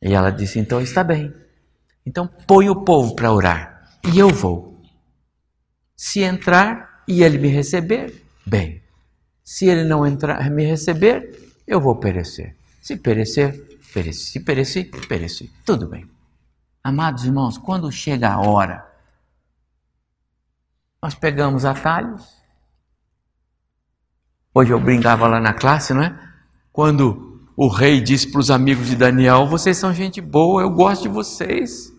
E 0.00 0.14
ela 0.14 0.30
disse: 0.30 0.58
Então 0.58 0.80
está 0.80 1.02
bem. 1.02 1.32
Então 2.04 2.28
põe 2.46 2.68
o 2.68 2.84
povo 2.84 3.14
para 3.14 3.32
orar. 3.32 3.90
E 4.12 4.18
eu 4.18 4.28
vou. 4.28 4.80
Se 5.96 6.20
entrar 6.20 7.02
e 7.08 7.22
ele 7.22 7.38
me 7.38 7.48
receber, 7.48 8.22
bem. 8.46 8.82
Se 9.44 9.66
ele 9.66 9.84
não 9.84 10.06
entrar 10.06 10.48
me 10.50 10.64
receber, 10.64 11.52
eu 11.66 11.80
vou 11.80 11.96
perecer. 11.96 12.56
Se 12.80 12.96
perecer, 12.96 13.80
pereci. 13.92 14.32
Se 14.32 14.40
pereci, 14.40 14.84
pereci. 14.84 15.52
Tudo 15.64 15.88
bem. 15.88 16.08
Amados 16.82 17.24
irmãos, 17.24 17.58
quando 17.58 17.90
chega 17.90 18.30
a 18.30 18.40
hora, 18.40 18.86
nós 21.02 21.14
pegamos 21.14 21.64
atalhos, 21.64 22.24
Hoje 24.58 24.72
eu 24.72 24.80
brincava 24.80 25.28
lá 25.28 25.38
na 25.38 25.52
classe, 25.52 25.92
não 25.92 26.02
é? 26.02 26.14
Quando 26.72 27.42
o 27.54 27.68
rei 27.68 28.00
disse 28.00 28.32
para 28.32 28.40
os 28.40 28.50
amigos 28.50 28.86
de 28.86 28.96
Daniel: 28.96 29.46
Vocês 29.46 29.76
são 29.76 29.92
gente 29.92 30.18
boa, 30.18 30.62
eu 30.62 30.70
gosto 30.70 31.02
de 31.02 31.08
vocês. 31.10 31.92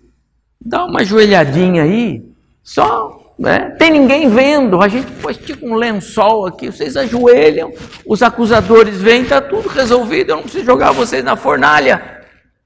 Dá 0.60 0.84
uma 0.84 1.06
joelhadinha 1.06 1.84
aí, 1.84 2.26
só, 2.64 3.36
né? 3.38 3.76
Tem 3.78 3.92
ninguém 3.92 4.28
vendo, 4.28 4.82
a 4.82 4.88
gente 4.88 5.06
pôs 5.22 5.38
tipo 5.38 5.68
um 5.68 5.76
lençol 5.76 6.48
aqui, 6.48 6.72
vocês 6.72 6.98
ajoelham, 6.98 7.72
os 8.08 8.24
acusadores 8.24 9.00
vêm, 9.00 9.22
está 9.22 9.40
tudo 9.40 9.70
resolvido, 9.70 10.32
eu 10.32 10.38
não 10.38 10.44
preciso 10.44 10.66
jogar 10.66 10.92
vocês 10.94 11.24
na 11.24 11.36
fornalha. 11.36 12.24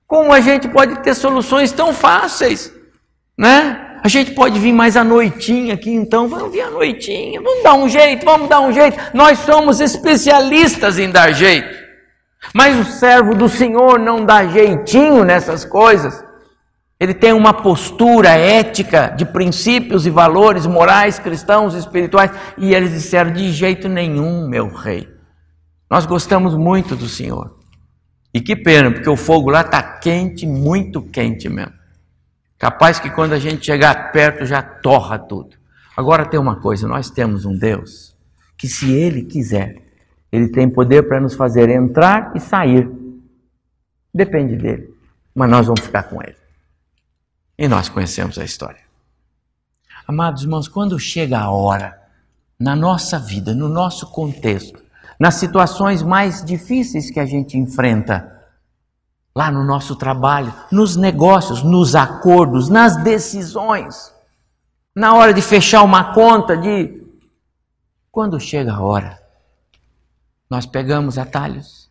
Como 0.08 0.32
a 0.32 0.39
gente 0.39 0.69
pode 0.69 0.99
ter 1.01 1.13
soluções 1.13 1.73
tão 1.73 1.91
fáceis, 1.91 2.73
né? 3.38 3.90
A 4.04 4.08
gente 4.08 4.32
pode 4.32 4.60
vir 4.60 4.74
mais 4.74 4.98
à 4.98 5.04
noitinha 5.04 5.76
aqui, 5.76 5.92
então 5.92 6.28
vamos 6.28 6.52
vir 6.52 6.62
à 6.62 6.72
noitinha, 6.72 7.40
vamos 7.40 7.64
dar 7.64 7.76
um 7.76 7.88
jeito, 7.88 8.26
vamos 8.26 8.50
dar 8.50 8.60
um 8.60 8.72
jeito. 8.72 8.98
Nós 9.14 9.40
somos 9.40 9.80
especialistas 9.80 10.98
em 10.98 11.12
dar 11.12 11.32
jeito. 11.32 11.80
Mas 12.54 12.80
o 12.80 12.92
servo 12.92 13.36
do 13.36 13.48
Senhor 13.48 14.00
não 14.00 14.26
dá 14.26 14.48
jeitinho 14.48 15.24
nessas 15.24 15.64
coisas. 15.64 16.24
Ele 17.00 17.14
tem 17.14 17.34
uma 17.34 17.54
postura 17.54 18.30
ética 18.30 19.08
de 19.08 19.26
princípios 19.26 20.06
e 20.06 20.10
valores 20.10 20.66
morais 20.66 21.20
cristãos 21.20 21.76
espirituais. 21.76 22.32
E 22.58 22.74
eles 22.74 22.92
disseram: 22.92 23.32
de 23.32 23.52
jeito 23.52 23.88
nenhum, 23.88 24.48
meu 24.48 24.68
rei. 24.68 25.08
Nós 25.90 26.06
gostamos 26.06 26.56
muito 26.56 26.96
do 26.96 27.08
Senhor. 27.08 27.60
E 28.34 28.40
que 28.40 28.56
pena, 28.56 28.92
porque 28.92 29.10
o 29.10 29.18
fogo 29.18 29.50
lá 29.50 29.62
está 29.62 29.82
quente, 29.82 30.48
muito 30.48 31.02
quente 31.02 31.50
mesmo. 31.50 31.81
Capaz 32.62 33.00
que 33.00 33.10
quando 33.10 33.34
a 33.34 33.39
gente 33.39 33.65
chegar 33.65 34.12
perto 34.12 34.45
já 34.45 34.62
torra 34.62 35.17
tudo. 35.17 35.58
Agora 35.97 36.30
tem 36.30 36.39
uma 36.39 36.58
coisa: 36.58 36.88
nós 36.88 37.10
temos 37.10 37.43
um 37.43 37.58
Deus 37.58 38.15
que, 38.56 38.67
se 38.67 38.93
Ele 38.93 39.24
quiser, 39.24 39.82
Ele 40.32 40.47
tem 40.47 40.69
poder 40.69 41.08
para 41.08 41.19
nos 41.19 41.34
fazer 41.34 41.69
entrar 41.69 42.32
e 42.36 42.39
sair. 42.39 42.88
Depende 44.13 44.56
dele. 44.58 44.93
Mas 45.34 45.50
nós 45.50 45.65
vamos 45.65 45.82
ficar 45.82 46.04
com 46.04 46.21
Ele. 46.21 46.36
E 47.58 47.67
nós 47.67 47.89
conhecemos 47.89 48.38
a 48.38 48.43
história. 48.43 48.82
Amados 50.08 50.43
irmãos, 50.43 50.67
quando 50.67 51.00
chega 51.00 51.39
a 51.39 51.50
hora, 51.50 52.00
na 52.60 52.76
nossa 52.76 53.17
vida, 53.17 53.56
no 53.56 53.67
nosso 53.67 54.12
contexto, 54.12 54.80
nas 55.19 55.34
situações 55.34 56.04
mais 56.04 56.45
difíceis 56.45 57.10
que 57.10 57.19
a 57.19 57.26
gente 57.26 57.58
enfrenta, 57.58 58.39
lá 59.36 59.50
no 59.50 59.63
nosso 59.63 59.96
trabalho, 59.96 60.54
nos 60.72 60.96
negócios, 60.96 61.63
nos 61.63 61.96
acordos, 61.96 62.70
nas 62.70 62.98
decisões, 62.98 64.13
na 64.94 65.13
hora 65.15 65.34
de 65.34 65.41
fechar 65.41 65.84
uma 65.84 66.13
conta, 66.13 66.58
de 66.58 67.02
quando 68.12 68.39
chega 68.39 68.74
a 68.74 68.82
hora, 68.82 69.22
nós 70.50 70.65
pegamos 70.65 71.17
atalhos, 71.17 71.89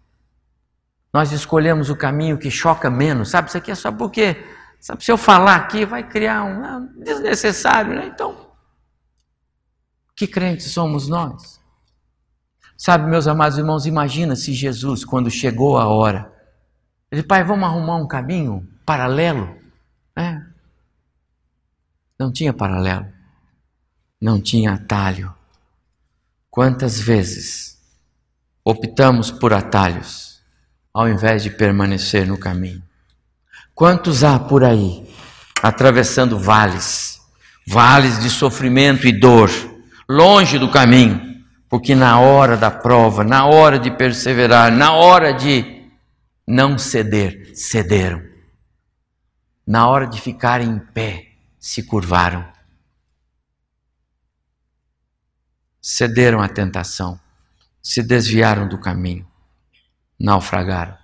nós 1.12 1.33
escolhemos 1.33 1.88
o 1.88 1.96
caminho 1.96 2.38
que 2.38 2.50
choca 2.50 2.90
menos, 2.90 3.31
sabe? 3.31 3.48
Isso 3.48 3.57
aqui 3.57 3.70
é 3.70 3.74
só 3.74 3.90
porque, 3.90 4.37
sabe, 4.79 5.03
se 5.03 5.11
eu 5.11 5.16
falar 5.16 5.57
aqui 5.57 5.85
vai 5.85 6.07
criar 6.07 6.44
um 6.44 6.64
ah, 6.64 6.88
desnecessário, 6.96 7.94
né? 7.94 8.07
Então, 8.07 8.37
que 10.14 10.26
crentes 10.26 10.70
somos 10.70 11.09
nós? 11.09 11.59
Sabe, 12.76 13.11
meus 13.11 13.26
amados 13.26 13.59
irmãos, 13.59 13.87
imagina 13.87 14.37
se 14.37 14.53
Jesus, 14.53 15.05
quando 15.05 15.31
chegou 15.31 15.79
a 15.79 15.88
hora, 15.88 16.31
ele, 17.11 17.23
pai, 17.23 17.42
vamos 17.42 17.68
arrumar 17.68 17.96
um 17.96 18.07
caminho 18.07 18.66
paralelo? 18.87 19.57
É. 20.16 20.40
Não 22.18 22.31
tinha 22.31 22.53
paralelo. 22.53 23.07
Não 24.20 24.40
tinha 24.40 24.75
atalho. 24.75 25.35
Quantas 26.51 27.01
vezes 27.01 27.79
optamos 28.64 29.31
por 29.31 29.53
atalhos 29.53 30.40
ao 30.92 31.09
invés 31.09 31.42
de 31.42 31.51
permanecer 31.51 32.27
no 32.27 32.38
caminho? 32.38 32.83
Quantos 33.75 34.23
há 34.23 34.38
por 34.38 34.62
aí 34.62 35.09
atravessando 35.62 36.38
vales, 36.38 37.20
vales 37.66 38.20
de 38.20 38.31
sofrimento 38.31 39.07
e 39.07 39.12
dor, 39.12 39.51
longe 40.09 40.59
do 40.59 40.70
caminho, 40.70 41.42
porque 41.68 41.94
na 41.94 42.20
hora 42.20 42.57
da 42.57 42.70
prova, 42.70 43.25
na 43.25 43.46
hora 43.46 43.79
de 43.79 43.90
perseverar, 43.90 44.70
na 44.70 44.92
hora 44.92 45.33
de 45.33 45.79
não 46.50 46.76
ceder, 46.76 47.52
cederam. 47.54 48.20
Na 49.64 49.88
hora 49.88 50.08
de 50.08 50.20
ficar 50.20 50.60
em 50.60 50.80
pé, 50.80 51.36
se 51.60 51.84
curvaram. 51.84 52.52
Cederam 55.80 56.42
à 56.42 56.48
tentação, 56.48 57.20
se 57.80 58.02
desviaram 58.02 58.68
do 58.68 58.80
caminho, 58.80 59.26
naufragaram. 60.18 60.98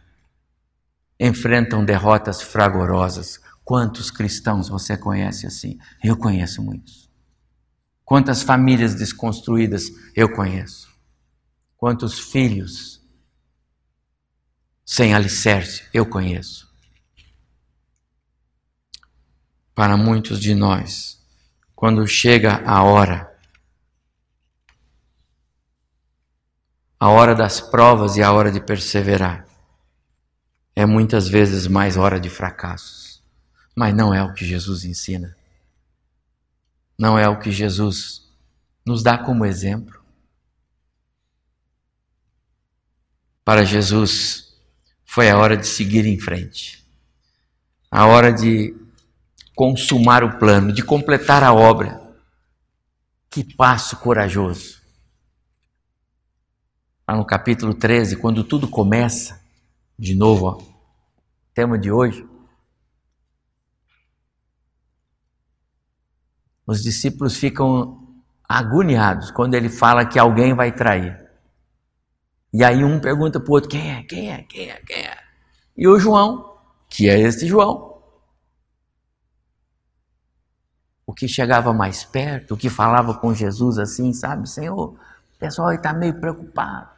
Enfrentam 1.19 1.85
derrotas 1.85 2.43
fragorosas. 2.43 3.41
Quantos 3.65 4.11
cristãos 4.11 4.69
você 4.69 4.97
conhece 4.97 5.47
assim? 5.47 5.79
Eu 6.03 6.17
conheço 6.17 6.61
muitos. 6.61 7.09
Quantas 8.05 8.43
famílias 8.43 8.97
desconstruídas 8.97 9.85
eu 10.15 10.29
conheço? 10.33 10.89
Quantos 11.77 12.19
filhos 12.19 12.96
sem 14.87 15.13
alicerce, 15.13 15.83
eu 15.93 16.07
conheço. 16.07 16.73
Para 19.75 19.97
muitos 19.97 20.41
de 20.41 20.55
nós, 20.55 21.21
quando 21.75 22.07
chega 22.07 22.63
a 22.65 22.85
hora, 22.85 23.37
a 27.01 27.09
hora 27.09 27.35
das 27.35 27.61
provas 27.61 28.17
e 28.17 28.23
a 28.23 28.33
hora 28.33 28.53
de 28.53 28.61
perseverar, 28.61 29.45
é 30.75 30.87
muitas 30.87 31.27
vezes 31.29 31.67
mais 31.67 31.97
hora 31.97 32.21
de 32.21 32.31
fracassos. 32.31 33.23
Mas 33.75 33.95
não 33.95 34.15
é 34.15 34.23
o 34.23 34.33
que 34.33 34.47
Jesus 34.47 34.85
ensina. 34.85 35.37
Não 36.99 37.19
é 37.19 37.29
o 37.29 37.39
que 37.39 37.51
Jesus 37.51 38.27
nos 38.87 39.03
dá 39.03 39.19
como 39.19 39.45
exemplo. 39.45 40.01
Para 43.45 43.65
Jesus, 43.65 44.46
foi 45.17 45.31
a 45.31 45.39
hora 45.39 45.57
de 45.57 45.67
seguir 45.67 46.05
em 46.05 46.21
frente, 46.21 46.87
a 47.91 48.05
hora 48.05 48.31
de 48.31 48.77
consumar 49.55 50.23
o 50.23 50.39
plano, 50.39 50.75
de 50.75 50.83
completar 50.85 51.43
a 51.43 51.55
obra. 51.55 52.15
Que 53.31 53.43
passo 53.43 53.97
corajoso! 53.97 54.79
Lá 57.09 57.17
no 57.17 57.25
capítulo 57.25 57.73
13, 57.73 58.19
quando 58.19 58.45
tudo 58.45 58.69
começa, 58.69 59.43
de 59.99 60.15
novo, 60.15 60.49
ó, 60.49 60.63
tema 61.55 61.79
de 61.79 61.91
hoje. 61.91 62.29
Os 66.67 66.83
discípulos 66.83 67.39
ficam 67.39 68.07
agoniados 68.47 69.31
quando 69.31 69.55
ele 69.55 69.71
fala 69.71 70.05
que 70.05 70.19
alguém 70.19 70.53
vai 70.53 70.73
trair. 70.73 71.26
E 72.57 72.65
aí 72.65 72.83
um 72.83 72.99
pergunta 72.99 73.39
para 73.39 73.51
o 73.51 73.53
outro: 73.53 73.69
quem 73.69 73.93
é? 73.93 74.03
Quem 74.03 74.33
é? 74.33 74.43
Quem 74.45 74.71
é? 74.71 74.81
Quem 74.81 74.97
é? 74.97 75.19
E 75.77 75.87
o 75.87 76.01
João, 76.01 76.57
que 76.89 77.07
é 77.07 77.21
esse 77.21 77.47
João, 77.47 78.03
o 81.07 81.13
que 81.13 81.29
chegava 81.29 81.75
mais 81.75 82.03
perto, 82.03 82.55
o 82.55 82.57
que 82.57 82.71
falava 82.71 83.13
com 83.13 83.35
Jesus 83.35 83.79
assim, 83.79 84.11
sabe, 84.15 84.49
Senhor, 84.49 84.95
o 84.95 85.39
pessoal 85.39 85.71
está 85.75 85.93
meio 85.93 86.19
preocupado. 86.19 86.89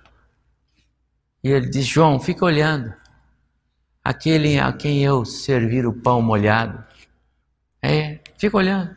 E 1.42 1.50
ele 1.50 1.68
diz: 1.68 1.86
João, 1.86 2.20
fica 2.20 2.44
olhando. 2.44 2.94
Aquele 4.04 4.60
a 4.60 4.72
quem 4.72 5.04
eu 5.04 5.24
servir 5.24 5.84
o 5.84 5.92
pão 5.92 6.22
molhado. 6.22 6.84
É, 7.82 8.20
fica 8.38 8.56
olhando. 8.56 8.96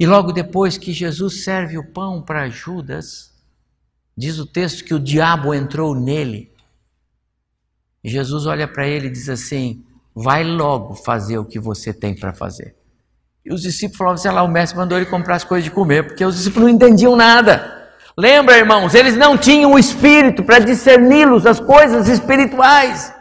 E 0.00 0.06
logo 0.06 0.32
depois 0.32 0.78
que 0.78 0.90
Jesus 0.90 1.44
serve 1.44 1.76
o 1.76 1.92
pão 1.92 2.22
para 2.22 2.48
Judas, 2.48 3.33
diz 4.16 4.38
o 4.38 4.46
texto 4.46 4.84
que 4.84 4.94
o 4.94 5.00
diabo 5.00 5.54
entrou 5.54 5.94
nele. 5.94 6.52
Jesus 8.04 8.46
olha 8.46 8.68
para 8.68 8.86
ele 8.86 9.08
e 9.08 9.10
diz 9.10 9.28
assim: 9.28 9.84
Vai 10.14 10.44
logo 10.44 10.94
fazer 10.94 11.38
o 11.38 11.44
que 11.44 11.58
você 11.58 11.92
tem 11.92 12.14
para 12.14 12.32
fazer. 12.32 12.76
E 13.44 13.52
os 13.52 13.62
discípulos 13.62 13.98
falavam, 13.98 14.16
sei 14.16 14.30
lá, 14.30 14.42
o 14.42 14.48
mestre 14.48 14.78
mandou 14.78 14.96
ele 14.96 15.06
comprar 15.06 15.36
as 15.36 15.44
coisas 15.44 15.64
de 15.64 15.70
comer, 15.70 16.06
porque 16.06 16.24
os 16.24 16.36
discípulos 16.36 16.68
não 16.68 16.74
entendiam 16.74 17.14
nada. 17.14 17.90
Lembra, 18.16 18.56
irmãos, 18.56 18.94
eles 18.94 19.16
não 19.16 19.36
tinham 19.36 19.72
o 19.72 19.78
espírito 19.78 20.42
para 20.44 20.60
discerni-los 20.60 21.44
as 21.44 21.58
coisas 21.58 22.08
espirituais. 22.08 23.12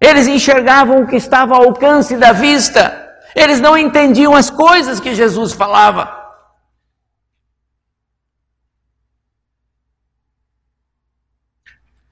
Eles 0.00 0.28
enxergavam 0.28 1.02
o 1.02 1.06
que 1.06 1.16
estava 1.16 1.56
ao 1.56 1.64
alcance 1.64 2.16
da 2.16 2.32
vista. 2.32 3.06
Eles 3.34 3.60
não 3.60 3.76
entendiam 3.76 4.34
as 4.34 4.48
coisas 4.48 5.00
que 5.00 5.14
Jesus 5.14 5.52
falava. 5.52 6.17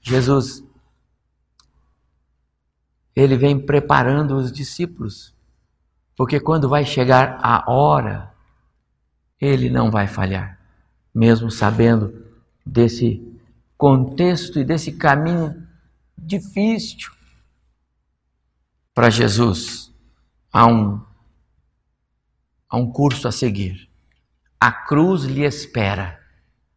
Jesus, 0.07 0.65
ele 3.15 3.37
vem 3.37 3.59
preparando 3.59 4.37
os 4.37 4.53
discípulos 4.53 5.37
porque 6.17 6.41
quando 6.41 6.69
vai 6.69 6.85
chegar 6.85 7.39
a 7.43 7.71
hora, 7.71 8.33
ele 9.39 9.69
não 9.69 9.91
vai 9.91 10.07
falhar, 10.07 10.59
mesmo 11.15 11.51
sabendo 11.51 12.25
desse 12.65 13.23
contexto 13.77 14.59
e 14.59 14.65
desse 14.65 14.93
caminho 14.93 15.67
difícil. 16.17 17.13
Para 18.95 19.11
Jesus, 19.11 19.93
há 20.51 20.67
um, 20.67 21.05
há 22.71 22.79
um 22.79 22.91
curso 22.91 23.29
a 23.29 23.33
seguir. 23.33 23.91
A 24.59 24.73
cruz 24.73 25.25
lhe 25.25 25.45
espera, 25.45 26.19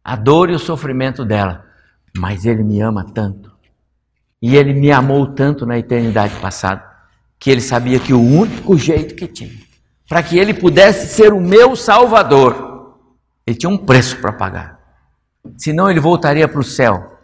a 0.04 0.16
dor 0.16 0.50
e 0.50 0.54
o 0.54 0.58
sofrimento 0.58 1.24
dela, 1.24 1.66
mas 2.16 2.44
ele 2.44 2.62
me 2.62 2.80
ama 2.80 3.04
tanto. 3.04 3.50
E 4.42 4.56
ele 4.56 4.72
me 4.72 4.90
amou 4.90 5.26
tanto 5.26 5.66
na 5.66 5.78
eternidade 5.78 6.34
passada 6.40 6.88
que 7.38 7.50
ele 7.50 7.60
sabia 7.60 7.98
que 7.98 8.12
o 8.12 8.20
único 8.20 8.76
jeito 8.76 9.14
que 9.14 9.26
tinha 9.26 9.70
para 10.10 10.24
que 10.24 10.36
ele 10.36 10.52
pudesse 10.52 11.14
ser 11.14 11.32
o 11.32 11.40
meu 11.40 11.76
salvador, 11.76 12.98
ele 13.46 13.56
tinha 13.56 13.70
um 13.70 13.78
preço 13.78 14.20
para 14.20 14.32
pagar. 14.32 14.80
Senão 15.56 15.88
ele 15.88 16.00
voltaria 16.00 16.48
para 16.48 16.58
o 16.58 16.64
céu 16.64 17.16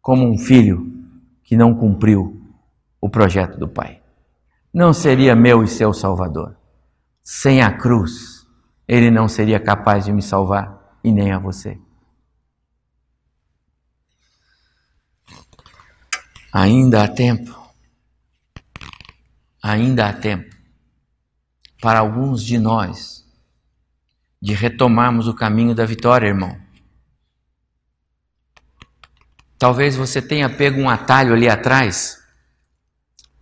como 0.00 0.28
um 0.28 0.36
filho 0.36 0.84
que 1.44 1.56
não 1.56 1.72
cumpriu 1.72 2.42
o 3.00 3.08
projeto 3.08 3.56
do 3.56 3.68
Pai. 3.68 4.00
Não 4.74 4.92
seria 4.92 5.36
meu 5.36 5.62
e 5.62 5.68
seu 5.68 5.92
salvador. 5.92 6.56
Sem 7.22 7.62
a 7.62 7.70
cruz, 7.70 8.44
ele 8.88 9.08
não 9.08 9.28
seria 9.28 9.60
capaz 9.60 10.04
de 10.04 10.12
me 10.12 10.22
salvar 10.22 10.98
e 11.04 11.12
nem 11.12 11.30
a 11.30 11.38
você. 11.38 11.78
Ainda 16.52 17.02
há 17.02 17.08
tempo 17.08 17.62
ainda 19.62 20.08
há 20.08 20.12
tempo 20.12 20.54
para 21.80 22.00
alguns 22.00 22.42
de 22.42 22.58
nós 22.58 23.24
de 24.40 24.54
retomarmos 24.54 25.28
o 25.28 25.34
caminho 25.34 25.72
da 25.72 25.86
vitória, 25.86 26.26
irmão. 26.26 26.60
Talvez 29.56 29.94
você 29.94 30.20
tenha 30.20 30.50
pego 30.50 30.80
um 30.80 30.90
atalho 30.90 31.32
ali 31.32 31.48
atrás, 31.48 32.20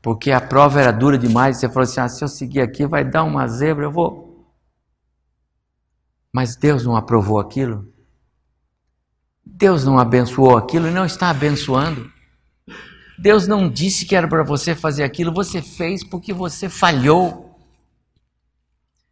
porque 0.03 0.31
a 0.31 0.41
prova 0.41 0.79
era 0.79 0.93
dura 0.93 1.17
demais, 1.17 1.57
você 1.57 1.69
falou 1.69 1.85
assim: 1.85 2.01
ah, 2.01 2.09
se 2.09 2.23
eu 2.23 2.29
seguir 2.29 2.61
aqui 2.61 2.87
vai 2.87 3.03
dar 3.03 3.25
uma 3.25 3.49
zebra, 3.49 3.87
eu 3.87 3.91
vou. 3.91 4.47
Mas 6.31 6.55
Deus 6.55 6.85
não 6.85 6.95
aprovou 6.95 7.41
aquilo. 7.41 7.91
Deus 9.45 9.85
não 9.85 9.99
abençoou 9.99 10.57
aquilo 10.57 10.87
e 10.87 10.91
não 10.91 11.07
está 11.07 11.31
abençoando. 11.31 12.13
Deus 13.21 13.47
não 13.47 13.69
disse 13.69 14.07
que 14.07 14.17
era 14.17 14.27
para 14.27 14.43
você 14.43 14.75
fazer 14.75 15.05
aquilo, 15.05 15.31
você 15.31 15.61
fez 15.61 16.03
porque 16.03 16.33
você 16.33 16.71
falhou. 16.71 17.55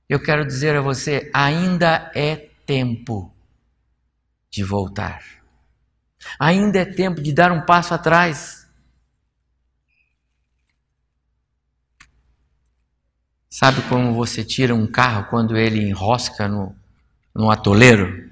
Eu 0.09 0.18
quero 0.18 0.47
dizer 0.47 0.75
a 0.75 0.81
você: 0.81 1.31
ainda 1.35 2.11
é 2.14 2.37
tempo 2.64 3.31
de 4.51 4.64
voltar. 4.64 5.23
Ainda 6.40 6.79
é 6.79 6.85
tempo 6.87 7.21
de 7.21 7.35
dar 7.35 7.53
um 7.53 7.66
passo 7.66 7.92
atrás. 7.92 8.66
Sabe 13.51 13.83
como 13.90 14.14
você 14.14 14.42
tira 14.42 14.75
um 14.75 14.87
carro 14.90 15.29
quando 15.29 15.55
ele 15.55 15.87
enrosca 15.87 16.49
no, 16.49 16.75
no 17.35 17.51
atoleiro? 17.51 18.28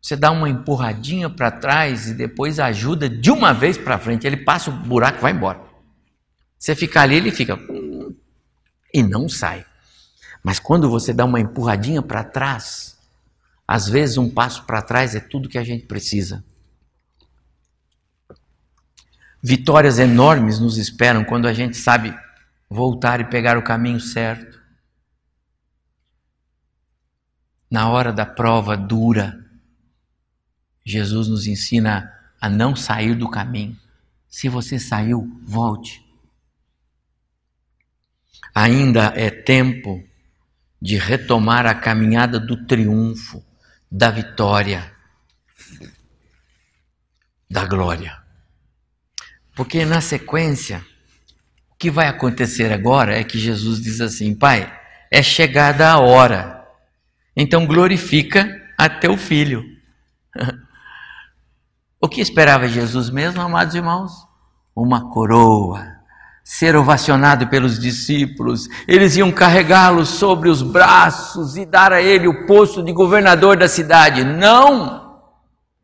Você 0.00 0.16
dá 0.16 0.30
uma 0.30 0.48
empurradinha 0.48 1.28
para 1.28 1.50
trás 1.50 2.08
e 2.08 2.14
depois 2.14 2.58
ajuda 2.58 3.08
de 3.08 3.30
uma 3.30 3.52
vez 3.52 3.76
para 3.76 3.98
frente. 3.98 4.26
Ele 4.26 4.36
passa 4.36 4.70
o 4.70 4.72
buraco 4.72 5.18
e 5.18 5.22
vai 5.22 5.32
embora. 5.32 5.60
Você 6.58 6.74
fica 6.74 7.02
ali, 7.02 7.16
ele 7.16 7.30
fica. 7.30 7.58
E 8.92 9.02
não 9.02 9.28
sai. 9.28 9.66
Mas 10.42 10.58
quando 10.58 10.88
você 10.88 11.12
dá 11.12 11.24
uma 11.24 11.40
empurradinha 11.40 12.00
para 12.00 12.24
trás, 12.24 12.96
às 13.66 13.88
vezes 13.88 14.16
um 14.16 14.30
passo 14.30 14.64
para 14.64 14.82
trás 14.82 15.14
é 15.14 15.20
tudo 15.20 15.48
que 15.48 15.58
a 15.58 15.64
gente 15.64 15.86
precisa. 15.86 16.44
Vitórias 19.42 19.98
enormes 19.98 20.58
nos 20.58 20.78
esperam 20.78 21.24
quando 21.24 21.46
a 21.46 21.52
gente 21.52 21.76
sabe 21.76 22.16
voltar 22.68 23.20
e 23.20 23.24
pegar 23.24 23.56
o 23.56 23.62
caminho 23.62 24.00
certo. 24.00 24.58
Na 27.70 27.88
hora 27.90 28.12
da 28.12 28.24
prova 28.24 28.76
dura, 28.76 29.47
Jesus 30.90 31.28
nos 31.28 31.46
ensina 31.46 32.10
a 32.40 32.48
não 32.48 32.74
sair 32.74 33.14
do 33.14 33.30
caminho. 33.30 33.76
Se 34.26 34.48
você 34.48 34.78
saiu, 34.78 35.30
volte. 35.44 36.02
Ainda 38.54 39.12
é 39.14 39.30
tempo 39.30 40.02
de 40.80 40.96
retomar 40.96 41.66
a 41.66 41.74
caminhada 41.74 42.40
do 42.40 42.64
triunfo, 42.64 43.44
da 43.90 44.10
vitória, 44.10 44.90
da 47.50 47.66
glória. 47.66 48.16
Porque 49.54 49.84
na 49.84 50.00
sequência, 50.00 50.84
o 51.70 51.76
que 51.76 51.90
vai 51.90 52.06
acontecer 52.06 52.72
agora 52.72 53.14
é 53.14 53.24
que 53.24 53.38
Jesus 53.38 53.80
diz 53.80 54.00
assim: 54.00 54.34
Pai, 54.34 54.74
é 55.10 55.22
chegada 55.22 55.90
a 55.90 55.98
hora, 55.98 56.66
então 57.36 57.66
glorifica 57.66 58.72
a 58.78 58.88
teu 58.88 59.18
filho. 59.18 59.64
O 62.00 62.08
que 62.08 62.20
esperava 62.20 62.68
Jesus 62.68 63.10
mesmo, 63.10 63.40
amados 63.40 63.74
irmãos? 63.74 64.12
Uma 64.74 65.10
coroa, 65.10 65.84
ser 66.44 66.76
ovacionado 66.76 67.48
pelos 67.48 67.78
discípulos, 67.78 68.68
eles 68.86 69.16
iam 69.16 69.32
carregá-lo 69.32 70.06
sobre 70.06 70.48
os 70.48 70.62
braços 70.62 71.56
e 71.56 71.66
dar 71.66 71.92
a 71.92 72.00
ele 72.00 72.28
o 72.28 72.46
posto 72.46 72.82
de 72.84 72.92
governador 72.92 73.56
da 73.56 73.68
cidade. 73.68 74.22
Não! 74.22 75.18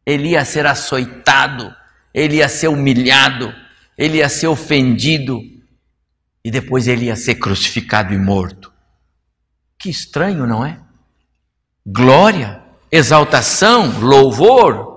Ele 0.06 0.30
ia 0.30 0.44
ser 0.44 0.66
açoitado, 0.66 1.74
ele 2.12 2.36
ia 2.36 2.48
ser 2.48 2.68
humilhado, 2.68 3.52
ele 3.98 4.18
ia 4.18 4.28
ser 4.28 4.46
ofendido, 4.46 5.40
e 6.44 6.50
depois 6.50 6.86
ele 6.86 7.06
ia 7.06 7.16
ser 7.16 7.36
crucificado 7.36 8.14
e 8.14 8.18
morto. 8.18 8.72
Que 9.76 9.90
estranho, 9.90 10.46
não 10.46 10.64
é? 10.64 10.78
Glória, 11.84 12.62
exaltação, 12.92 13.98
louvor, 13.98 14.93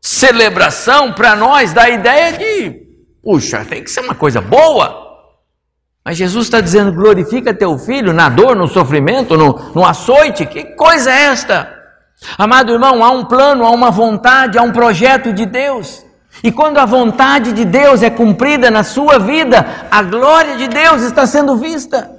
celebração 0.00 1.12
para 1.12 1.36
nós 1.36 1.72
dá 1.72 1.82
a 1.82 1.90
ideia 1.90 2.32
de, 2.32 2.86
puxa, 3.22 3.64
tem 3.64 3.84
que 3.84 3.90
ser 3.90 4.00
uma 4.00 4.14
coisa 4.14 4.40
boa. 4.40 5.08
Mas 6.04 6.16
Jesus 6.16 6.46
está 6.46 6.60
dizendo: 6.60 6.92
glorifica 6.92 7.52
teu 7.52 7.78
filho 7.78 8.12
na 8.12 8.28
dor, 8.28 8.56
no 8.56 8.66
sofrimento, 8.66 9.36
no, 9.36 9.72
no 9.74 9.84
açoite. 9.84 10.46
Que 10.46 10.64
coisa 10.64 11.12
é 11.12 11.24
esta? 11.24 11.76
Amado 12.36 12.72
irmão, 12.72 13.02
há 13.02 13.10
um 13.10 13.24
plano, 13.24 13.64
há 13.64 13.70
uma 13.70 13.90
vontade, 13.90 14.58
há 14.58 14.62
um 14.62 14.72
projeto 14.72 15.32
de 15.32 15.46
Deus. 15.46 16.04
E 16.42 16.52
quando 16.52 16.78
a 16.78 16.86
vontade 16.86 17.52
de 17.52 17.64
Deus 17.64 18.02
é 18.02 18.10
cumprida 18.10 18.70
na 18.70 18.82
sua 18.82 19.18
vida, 19.18 19.66
a 19.90 20.02
glória 20.02 20.56
de 20.56 20.68
Deus 20.68 21.02
está 21.02 21.26
sendo 21.26 21.56
vista. 21.56 22.10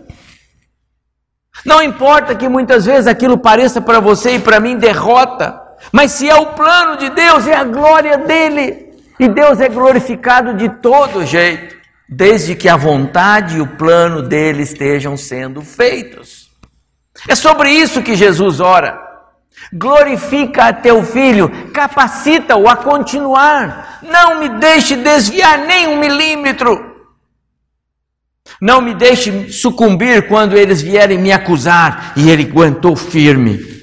Não 1.66 1.82
importa 1.82 2.36
que 2.36 2.50
muitas 2.50 2.86
vezes 2.86 3.08
aquilo 3.08 3.38
pareça 3.38 3.80
para 3.80 4.00
você 4.00 4.36
e 4.36 4.40
para 4.40 4.60
mim 4.60 4.78
derrota, 4.78 5.61
mas 5.92 6.12
se 6.12 6.30
é 6.30 6.36
o 6.36 6.48
plano 6.48 6.98
de 6.98 7.10
Deus, 7.10 7.48
é 7.48 7.56
a 7.56 7.64
glória 7.64 8.18
dele. 8.18 8.92
E 9.20 9.28
Deus 9.28 9.60
é 9.60 9.70
glorificado 9.70 10.54
de 10.56 10.68
todo 10.68 11.26
jeito, 11.26 11.76
desde 12.10 12.56
que 12.56 12.68
a 12.68 12.76
vontade 12.76 13.58
e 13.58 13.62
o 13.62 13.68
plano 13.68 14.22
dele 14.22 14.64
estejam 14.64 15.16
sendo 15.16 15.62
feitos. 15.62 16.50
É 17.28 17.36
sobre 17.36 17.70
isso 17.70 18.02
que 18.02 18.16
Jesus 18.16 18.60
ora. 18.60 19.00
Glorifica 19.72 20.66
a 20.66 20.74
teu 20.74 21.04
filho, 21.04 21.72
capacita-o 21.72 22.68
a 22.68 22.76
continuar. 22.76 24.00
Não 24.02 24.40
me 24.40 24.50
deixe 24.50 24.96
desviar 24.96 25.60
nem 25.60 25.88
um 25.88 26.00
milímetro. 26.00 26.90
Não 28.60 28.82
me 28.82 28.94
deixe 28.94 29.52
sucumbir 29.52 30.28
quando 30.28 30.58
eles 30.58 30.82
vierem 30.82 31.20
me 31.20 31.32
acusar. 31.32 32.14
E 32.16 32.30
ele 32.30 32.44
aguentou 32.44 32.96
firme. 32.96 33.81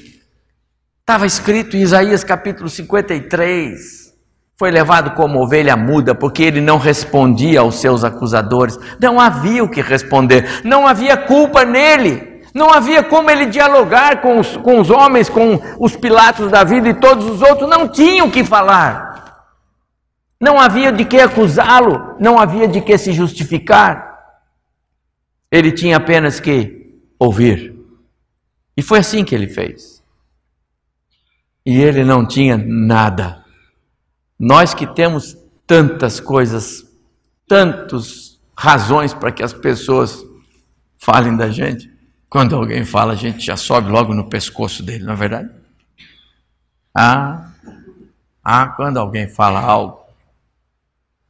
Estava 1.09 1.25
escrito 1.25 1.75
em 1.75 1.81
Isaías 1.81 2.23
capítulo 2.23 2.69
53. 2.69 4.15
Foi 4.59 4.71
levado 4.71 5.13
como 5.13 5.43
ovelha 5.43 5.75
muda, 5.75 6.15
porque 6.15 6.43
ele 6.43 6.61
não 6.61 6.77
respondia 6.77 7.61
aos 7.61 7.77
seus 7.77 8.05
acusadores. 8.05 8.79
Não 9.01 9.19
havia 9.19 9.65
o 9.65 9.71
que 9.71 9.81
responder, 9.81 10.61
não 10.65 10.87
havia 10.87 11.17
culpa 11.17 11.65
nele. 11.65 12.43
Não 12.53 12.71
havia 12.71 13.03
como 13.03 13.31
ele 13.31 13.47
dialogar 13.47 14.21
com 14.21 14.39
os, 14.39 14.59
com 14.59 14.79
os 14.79 14.91
homens, 14.91 15.31
com 15.31 15.59
os 15.81 15.97
Pilatos 15.97 16.51
da 16.51 16.63
vida 16.63 16.91
e 16.91 17.01
todos 17.01 17.25
os 17.25 17.41
outros, 17.41 17.71
não 17.71 17.89
tinham 17.89 18.27
o 18.27 18.31
que 18.31 18.45
falar. 18.45 19.47
Não 20.39 20.61
havia 20.61 20.93
de 20.93 21.07
que 21.07 21.19
acusá-lo, 21.19 22.17
não 22.21 22.39
havia 22.39 22.69
de 22.69 22.83
que 22.83 22.99
se 22.99 23.15
justificar. 23.15 24.15
Ele 25.51 25.73
tinha 25.73 25.97
apenas 25.97 26.39
que 26.39 27.01
ouvir. 27.19 27.75
E 28.77 28.83
foi 28.83 28.99
assim 28.99 29.25
que 29.25 29.35
ele 29.35 29.49
fez. 29.49 29.98
E 31.69 31.83
ele 31.83 32.03
não 32.03 32.25
tinha 32.25 32.57
nada. 32.57 33.45
Nós 34.39 34.73
que 34.73 34.87
temos 34.87 35.37
tantas 35.67 36.19
coisas, 36.19 36.83
tantas 37.47 38.41
razões 38.57 39.13
para 39.13 39.31
que 39.31 39.43
as 39.43 39.53
pessoas 39.53 40.25
falem 40.97 41.37
da 41.37 41.51
gente, 41.51 41.93
quando 42.27 42.57
alguém 42.57 42.87
fala, 42.87 43.13
a 43.13 43.17
gente 43.17 43.45
já 43.45 43.55
sobe 43.55 43.91
logo 43.91 44.15
no 44.15 44.31
pescoço 44.31 44.83
dele, 44.83 45.05
não 45.05 45.13
é 45.13 45.17
verdade? 45.17 45.51
Ah, 46.97 47.51
ah 48.43 48.69
quando 48.69 48.97
alguém 48.97 49.29
fala 49.29 49.61
algo, 49.61 50.01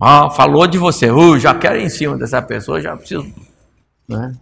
ah, 0.00 0.30
falou 0.30 0.68
de 0.68 0.78
você, 0.78 1.10
uh, 1.10 1.36
já 1.36 1.52
quero 1.52 1.80
em 1.80 1.88
cima 1.88 2.16
dessa 2.16 2.40
pessoa, 2.40 2.80
já 2.80 2.96
preciso. 2.96 3.26
Né? 4.06 4.36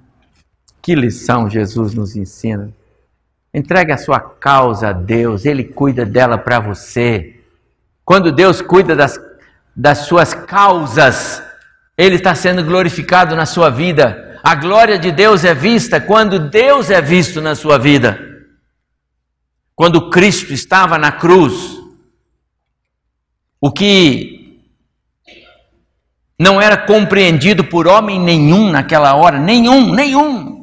Que 0.82 0.94
lição 0.94 1.48
Jesus 1.48 1.94
nos 1.94 2.14
ensina. 2.16 2.70
Entregue 3.56 3.90
a 3.90 3.96
sua 3.96 4.20
causa 4.20 4.90
a 4.90 4.92
Deus, 4.92 5.46
Ele 5.46 5.64
cuida 5.64 6.04
dela 6.04 6.36
para 6.36 6.60
você. 6.60 7.40
Quando 8.04 8.30
Deus 8.30 8.60
cuida 8.60 8.94
das, 8.94 9.18
das 9.74 10.00
suas 10.00 10.34
causas, 10.34 11.42
Ele 11.96 12.16
está 12.16 12.34
sendo 12.34 12.62
glorificado 12.62 13.34
na 13.34 13.46
sua 13.46 13.70
vida. 13.70 14.38
A 14.42 14.54
glória 14.54 14.98
de 14.98 15.10
Deus 15.10 15.42
é 15.42 15.54
vista 15.54 15.98
quando 15.98 16.50
Deus 16.50 16.90
é 16.90 17.00
visto 17.00 17.40
na 17.40 17.54
sua 17.54 17.78
vida. 17.78 18.20
Quando 19.74 20.10
Cristo 20.10 20.52
estava 20.52 20.98
na 20.98 21.10
cruz, 21.10 21.78
o 23.58 23.72
que 23.72 24.60
não 26.38 26.60
era 26.60 26.76
compreendido 26.76 27.64
por 27.64 27.88
homem 27.88 28.20
nenhum 28.20 28.70
naquela 28.70 29.14
hora, 29.14 29.38
nenhum, 29.38 29.94
nenhum. 29.94 30.55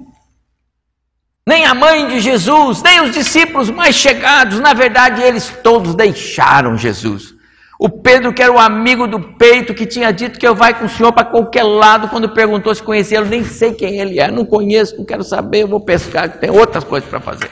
Nem 1.46 1.66
a 1.66 1.74
mãe 1.74 2.08
de 2.08 2.20
Jesus, 2.22 2.82
nem 2.82 3.02
os 3.02 3.12
discípulos 3.12 3.70
mais 3.70 3.96
chegados, 3.96 4.60
na 4.60 4.74
verdade, 4.74 5.22
eles 5.22 5.50
todos 5.62 5.94
deixaram 5.94 6.78
Jesus. 6.78 7.34
O 7.78 7.90
Pedro, 7.90 8.34
que 8.34 8.42
era 8.42 8.52
o 8.52 8.60
amigo 8.60 9.08
do 9.08 9.20
peito, 9.20 9.74
que 9.74 9.86
tinha 9.86 10.14
dito 10.14 10.40
que 10.40 10.48
eu 10.48 10.56
vai 10.56 10.78
com 10.78 10.86
o 10.86 10.90
senhor 10.90 11.12
para 11.12 11.26
qualquer 11.26 11.64
lado, 11.64 12.08
quando 12.08 12.30
perguntou 12.30 12.74
se 12.74 12.82
conhecia, 12.82 13.18
eu 13.18 13.26
nem 13.26 13.44
sei 13.44 13.74
quem 13.74 14.00
ele 14.00 14.22
é, 14.22 14.32
não 14.32 14.46
conheço, 14.46 14.98
não 14.98 15.04
quero 15.04 15.24
saber, 15.24 15.64
eu 15.64 15.68
vou 15.68 15.82
pescar, 15.82 16.40
tem 16.40 16.50
outras 16.50 16.86
coisas 16.86 17.10
para 17.10 17.20
fazer. 17.20 17.52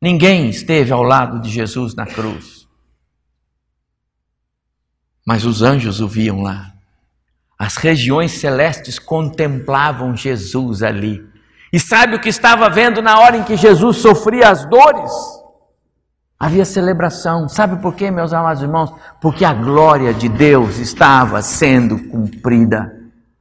Ninguém 0.00 0.48
esteve 0.48 0.92
ao 0.92 1.02
lado 1.02 1.40
de 1.40 1.50
Jesus 1.50 1.94
na 1.94 2.06
cruz. 2.06 2.66
Mas 5.26 5.44
os 5.44 5.62
anjos 5.62 6.00
o 6.00 6.08
viam 6.08 6.40
lá. 6.40 6.72
As 7.58 7.76
regiões 7.76 8.32
celestes 8.32 8.98
contemplavam 8.98 10.16
Jesus 10.16 10.82
ali. 10.82 11.31
E 11.72 11.80
sabe 11.80 12.16
o 12.16 12.20
que 12.20 12.28
estava 12.28 12.68
vendo 12.68 13.00
na 13.00 13.18
hora 13.18 13.38
em 13.38 13.42
que 13.42 13.56
Jesus 13.56 13.96
sofria 13.96 14.50
as 14.50 14.66
dores? 14.66 15.10
Havia 16.38 16.64
celebração. 16.64 17.48
Sabe 17.48 17.80
por 17.80 17.94
quê, 17.94 18.10
meus 18.10 18.34
amados 18.34 18.62
irmãos? 18.62 18.92
Porque 19.20 19.44
a 19.44 19.54
glória 19.54 20.12
de 20.12 20.28
Deus 20.28 20.78
estava 20.78 21.40
sendo 21.40 21.98
cumprida. 22.10 22.92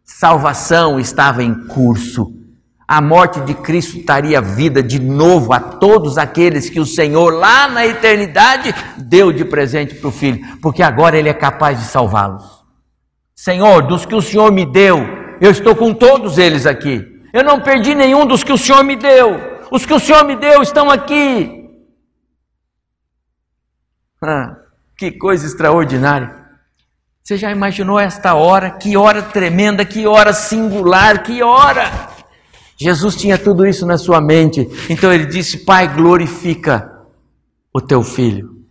Salvação 0.05 0.99
estava 0.99 1.43
em 1.43 1.67
curso. 1.67 2.31
A 2.87 3.01
morte 3.01 3.41
de 3.41 3.53
Cristo 3.53 4.05
daria 4.05 4.41
vida 4.41 4.83
de 4.83 4.99
novo 4.99 5.51
a 5.51 5.59
todos 5.59 6.17
aqueles 6.17 6.69
que 6.69 6.79
o 6.79 6.85
Senhor, 6.85 7.33
lá 7.33 7.67
na 7.67 7.85
eternidade, 7.85 8.73
deu 8.97 9.31
de 9.31 9.43
presente 9.43 9.95
para 9.95 10.09
o 10.09 10.11
Filho, 10.11 10.59
porque 10.61 10.83
agora 10.83 11.17
Ele 11.17 11.29
é 11.29 11.33
capaz 11.33 11.79
de 11.79 11.85
salvá-los. 11.85 12.63
Senhor, 13.33 13.81
dos 13.87 14.05
que 14.05 14.13
o 14.13 14.21
Senhor 14.21 14.51
me 14.51 14.65
deu, 14.65 14.99
eu 15.39 15.51
estou 15.51 15.75
com 15.75 15.93
todos 15.93 16.37
eles 16.37 16.65
aqui. 16.65 17.10
Eu 17.33 17.43
não 17.43 17.61
perdi 17.61 17.95
nenhum 17.95 18.25
dos 18.25 18.43
que 18.43 18.51
o 18.51 18.57
Senhor 18.57 18.83
me 18.83 18.95
deu. 18.95 19.39
Os 19.71 19.85
que 19.85 19.93
o 19.93 19.99
Senhor 19.99 20.25
me 20.25 20.35
deu 20.35 20.61
estão 20.61 20.89
aqui. 20.89 21.69
Ah, 24.21 24.55
que 24.97 25.11
coisa 25.11 25.45
extraordinária. 25.45 26.41
Você 27.23 27.37
já 27.37 27.51
imaginou 27.51 27.99
esta 27.99 28.33
hora? 28.33 28.71
Que 28.71 28.97
hora 28.97 29.21
tremenda, 29.21 29.85
que 29.85 30.05
hora 30.05 30.33
singular, 30.33 31.23
que 31.23 31.41
hora! 31.41 32.09
Jesus 32.75 33.15
tinha 33.15 33.37
tudo 33.37 33.65
isso 33.65 33.85
na 33.85 33.97
sua 33.97 34.19
mente. 34.19 34.67
Então 34.89 35.13
ele 35.13 35.25
disse: 35.25 35.59
Pai, 35.59 35.87
glorifica 35.87 36.91
o 37.73 37.79
teu 37.79 38.03
filho 38.03 38.65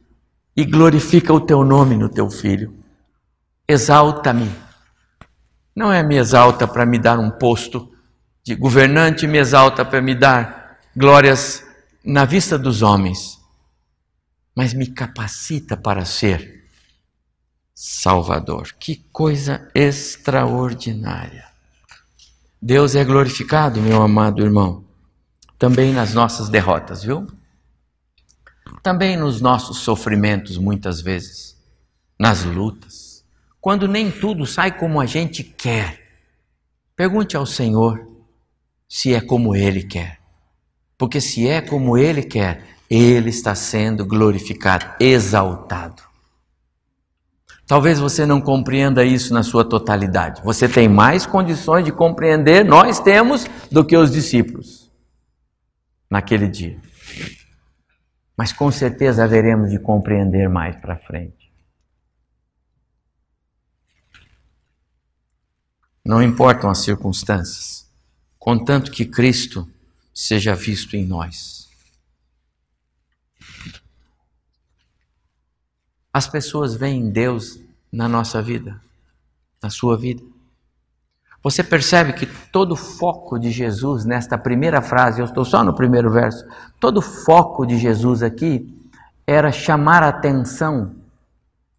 e 0.56 0.64
glorifica 0.64 1.32
o 1.32 1.40
teu 1.40 1.64
nome 1.64 1.96
no 1.96 2.08
teu 2.08 2.28
filho. 2.28 2.74
Exalta-me. 3.68 4.50
Não 5.74 5.92
é 5.92 6.02
me 6.02 6.16
exalta 6.16 6.66
para 6.66 6.84
me 6.84 6.98
dar 6.98 7.18
um 7.18 7.30
posto 7.30 7.90
de 8.44 8.54
governante, 8.54 9.26
me 9.26 9.38
exalta 9.38 9.84
para 9.84 10.00
me 10.00 10.14
dar 10.14 10.78
glórias 10.96 11.64
na 12.04 12.24
vista 12.24 12.58
dos 12.58 12.82
homens 12.82 13.40
mas 14.54 14.74
me 14.74 14.86
capacita 14.86 15.76
para 15.76 16.04
ser 16.04 16.66
Salvador. 17.74 18.74
Que 18.78 18.96
coisa 19.10 19.70
extraordinária. 19.74 21.46
Deus 22.60 22.94
é 22.94 23.02
glorificado, 23.02 23.80
meu 23.80 24.02
amado 24.02 24.42
irmão, 24.42 24.84
também 25.58 25.94
nas 25.94 26.12
nossas 26.12 26.50
derrotas, 26.50 27.02
viu? 27.02 27.26
Também 28.82 29.16
nos 29.16 29.40
nossos 29.40 29.78
sofrimentos, 29.78 30.58
muitas 30.58 31.00
vezes, 31.00 31.56
nas 32.18 32.44
lutas, 32.44 33.24
quando 33.62 33.88
nem 33.88 34.10
tudo 34.10 34.44
sai 34.44 34.76
como 34.76 35.00
a 35.00 35.06
gente 35.06 35.42
quer. 35.42 36.06
Pergunte 36.94 37.34
ao 37.34 37.46
Senhor 37.46 38.09
se 38.90 39.14
é 39.14 39.20
como 39.20 39.54
Ele 39.54 39.84
quer. 39.84 40.18
Porque 40.98 41.20
se 41.20 41.48
é 41.48 41.60
como 41.60 41.96
Ele 41.96 42.24
quer, 42.24 42.64
ele 42.90 43.30
está 43.30 43.54
sendo 43.54 44.04
glorificado, 44.04 44.84
exaltado. 44.98 46.02
Talvez 47.64 48.00
você 48.00 48.26
não 48.26 48.40
compreenda 48.40 49.04
isso 49.04 49.32
na 49.32 49.44
sua 49.44 49.64
totalidade. 49.64 50.42
Você 50.42 50.68
tem 50.68 50.88
mais 50.88 51.24
condições 51.24 51.84
de 51.84 51.92
compreender, 51.92 52.64
nós 52.64 52.98
temos, 52.98 53.46
do 53.70 53.84
que 53.84 53.96
os 53.96 54.10
discípulos 54.10 54.90
naquele 56.10 56.48
dia. 56.48 56.80
Mas 58.36 58.52
com 58.52 58.72
certeza 58.72 59.22
haveremos 59.22 59.70
de 59.70 59.78
compreender 59.78 60.48
mais 60.48 60.74
para 60.80 60.96
frente. 60.96 61.52
Não 66.04 66.20
importam 66.20 66.68
as 66.68 66.78
circunstâncias, 66.78 67.88
contanto 68.40 68.90
que 68.90 69.04
Cristo 69.04 69.68
seja 70.12 70.54
visto 70.54 70.96
em 70.96 71.06
nós. 71.06 71.68
As 76.12 76.26
pessoas 76.26 76.74
veem 76.74 77.10
Deus 77.10 77.60
na 77.92 78.08
nossa 78.08 78.42
vida, 78.42 78.80
na 79.62 79.68
sua 79.68 79.96
vida. 79.96 80.22
Você 81.42 81.62
percebe 81.62 82.14
que 82.14 82.26
todo 82.50 82.72
o 82.72 82.76
foco 82.76 83.38
de 83.38 83.50
Jesus 83.50 84.04
nesta 84.04 84.36
primeira 84.36 84.82
frase, 84.82 85.20
eu 85.20 85.26
estou 85.26 85.44
só 85.44 85.62
no 85.62 85.74
primeiro 85.74 86.10
verso, 86.10 86.44
todo 86.80 86.96
o 86.96 87.02
foco 87.02 87.64
de 87.64 87.78
Jesus 87.78 88.22
aqui 88.22 88.90
era 89.26 89.52
chamar 89.52 90.02
a 90.02 90.08
atenção 90.08 90.96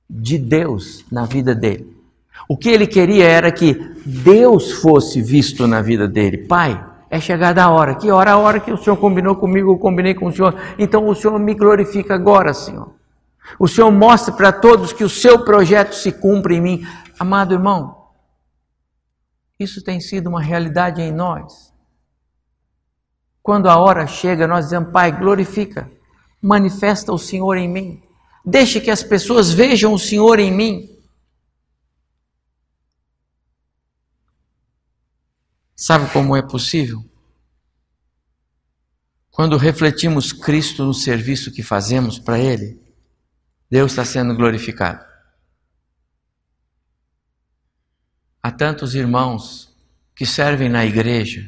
de 0.09 0.37
Deus 0.37 1.03
na 1.11 1.25
vida 1.25 1.53
dele. 1.53 2.00
O 2.47 2.57
que 2.57 2.69
ele 2.69 2.87
queria 2.87 3.25
era 3.25 3.51
que 3.51 3.73
Deus 4.05 4.71
fosse 4.73 5.21
visto 5.21 5.67
na 5.67 5.81
vida 5.81 6.07
dele. 6.07 6.39
Pai, 6.39 6.83
é 7.09 7.19
chegada 7.19 7.63
a 7.63 7.69
hora. 7.69 7.95
Que 7.95 8.09
hora? 8.09 8.31
A 8.31 8.37
hora 8.37 8.59
que 8.59 8.71
o 8.71 8.77
Senhor 8.77 8.97
combinou 8.97 9.35
comigo, 9.35 9.71
eu 9.71 9.77
combinei 9.77 10.13
com 10.13 10.27
o 10.27 10.31
Senhor. 10.31 10.55
Então 10.79 11.07
o 11.07 11.15
Senhor 11.15 11.37
me 11.39 11.53
glorifica 11.53 12.15
agora, 12.15 12.53
Senhor. 12.53 12.93
O 13.59 13.67
Senhor 13.67 13.91
mostra 13.91 14.33
para 14.33 14.51
todos 14.51 14.93
que 14.93 15.03
o 15.03 15.09
seu 15.09 15.43
projeto 15.43 15.93
se 15.93 16.11
cumpre 16.11 16.55
em 16.55 16.61
mim. 16.61 16.87
Amado 17.19 17.53
irmão, 17.53 18.01
isso 19.59 19.83
tem 19.83 19.99
sido 19.99 20.27
uma 20.27 20.41
realidade 20.41 21.01
em 21.01 21.11
nós. 21.11 21.71
Quando 23.43 23.67
a 23.67 23.77
hora 23.77 24.07
chega, 24.07 24.47
nós 24.47 24.65
dizemos, 24.65 24.91
Pai, 24.91 25.11
glorifica, 25.11 25.91
manifesta 26.41 27.11
o 27.11 27.17
Senhor 27.17 27.57
em 27.57 27.67
mim. 27.67 28.01
Deixe 28.45 28.79
que 28.79 28.89
as 28.89 29.03
pessoas 29.03 29.51
vejam 29.51 29.93
o 29.93 29.99
Senhor 29.99 30.39
em 30.39 30.51
mim. 30.51 30.90
Sabe 35.81 36.07
como 36.13 36.35
é 36.35 36.43
possível? 36.43 37.03
Quando 39.31 39.57
refletimos 39.57 40.31
Cristo 40.31 40.85
no 40.85 40.93
serviço 40.93 41.51
que 41.51 41.63
fazemos 41.63 42.19
para 42.19 42.37
Ele, 42.37 42.79
Deus 43.67 43.91
está 43.91 44.05
sendo 44.05 44.35
glorificado. 44.35 45.03
Há 48.43 48.51
tantos 48.51 48.93
irmãos 48.93 49.75
que 50.15 50.23
servem 50.23 50.69
na 50.69 50.85
igreja, 50.85 51.43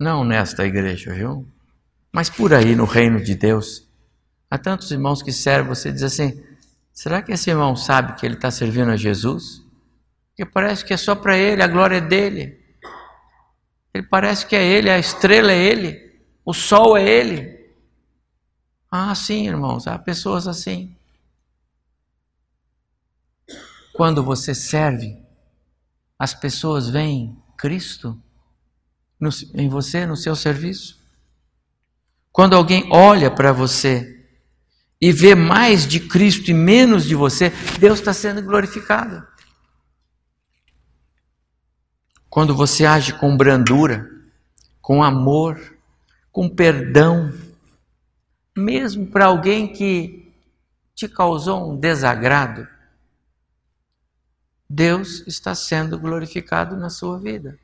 não 0.00 0.24
nesta 0.24 0.64
igreja, 0.64 1.12
viu? 1.12 1.46
Mas 2.10 2.30
por 2.30 2.54
aí 2.54 2.74
no 2.74 2.86
reino 2.86 3.22
de 3.22 3.34
Deus. 3.34 3.86
Há 4.50 4.56
tantos 4.56 4.90
irmãos 4.90 5.22
que 5.22 5.32
servem, 5.32 5.68
você 5.68 5.92
diz 5.92 6.02
assim: 6.02 6.42
será 6.94 7.20
que 7.20 7.32
esse 7.32 7.50
irmão 7.50 7.76
sabe 7.76 8.18
que 8.18 8.24
ele 8.24 8.36
está 8.36 8.50
servindo 8.50 8.90
a 8.90 8.96
Jesus? 8.96 9.62
Porque 10.28 10.50
parece 10.50 10.82
que 10.82 10.94
é 10.94 10.96
só 10.96 11.14
para 11.14 11.36
ele, 11.36 11.62
a 11.62 11.68
glória 11.68 11.98
é 11.98 12.00
dele. 12.00 12.63
Ele 13.94 14.02
parece 14.02 14.44
que 14.44 14.56
é 14.56 14.62
ele, 14.64 14.90
a 14.90 14.98
estrela 14.98 15.52
é 15.52 15.56
ele, 15.56 16.20
o 16.44 16.52
sol 16.52 16.96
é 16.96 17.08
ele. 17.08 17.54
Ah, 18.90 19.14
sim, 19.14 19.46
irmãos, 19.46 19.86
há 19.86 19.96
pessoas 19.96 20.48
assim. 20.48 20.96
Quando 23.92 24.24
você 24.24 24.52
serve, 24.52 25.16
as 26.18 26.34
pessoas 26.34 26.88
veem 26.88 27.40
Cristo 27.56 28.20
em 29.54 29.68
você, 29.68 30.04
no 30.04 30.16
seu 30.16 30.34
serviço. 30.34 31.00
Quando 32.32 32.56
alguém 32.56 32.88
olha 32.90 33.30
para 33.30 33.52
você 33.52 34.28
e 35.00 35.12
vê 35.12 35.36
mais 35.36 35.86
de 35.86 36.00
Cristo 36.00 36.50
e 36.50 36.54
menos 36.54 37.04
de 37.04 37.14
você, 37.14 37.52
Deus 37.78 38.00
está 38.00 38.12
sendo 38.12 38.42
glorificado. 38.42 39.24
Quando 42.34 42.52
você 42.52 42.84
age 42.84 43.16
com 43.16 43.36
brandura, 43.36 44.10
com 44.82 45.04
amor, 45.04 45.78
com 46.32 46.48
perdão, 46.48 47.32
mesmo 48.58 49.06
para 49.06 49.26
alguém 49.26 49.72
que 49.72 50.34
te 50.96 51.06
causou 51.08 51.70
um 51.70 51.78
desagrado, 51.78 52.66
Deus 54.68 55.24
está 55.28 55.54
sendo 55.54 55.96
glorificado 55.96 56.76
na 56.76 56.90
sua 56.90 57.20
vida. 57.20 57.56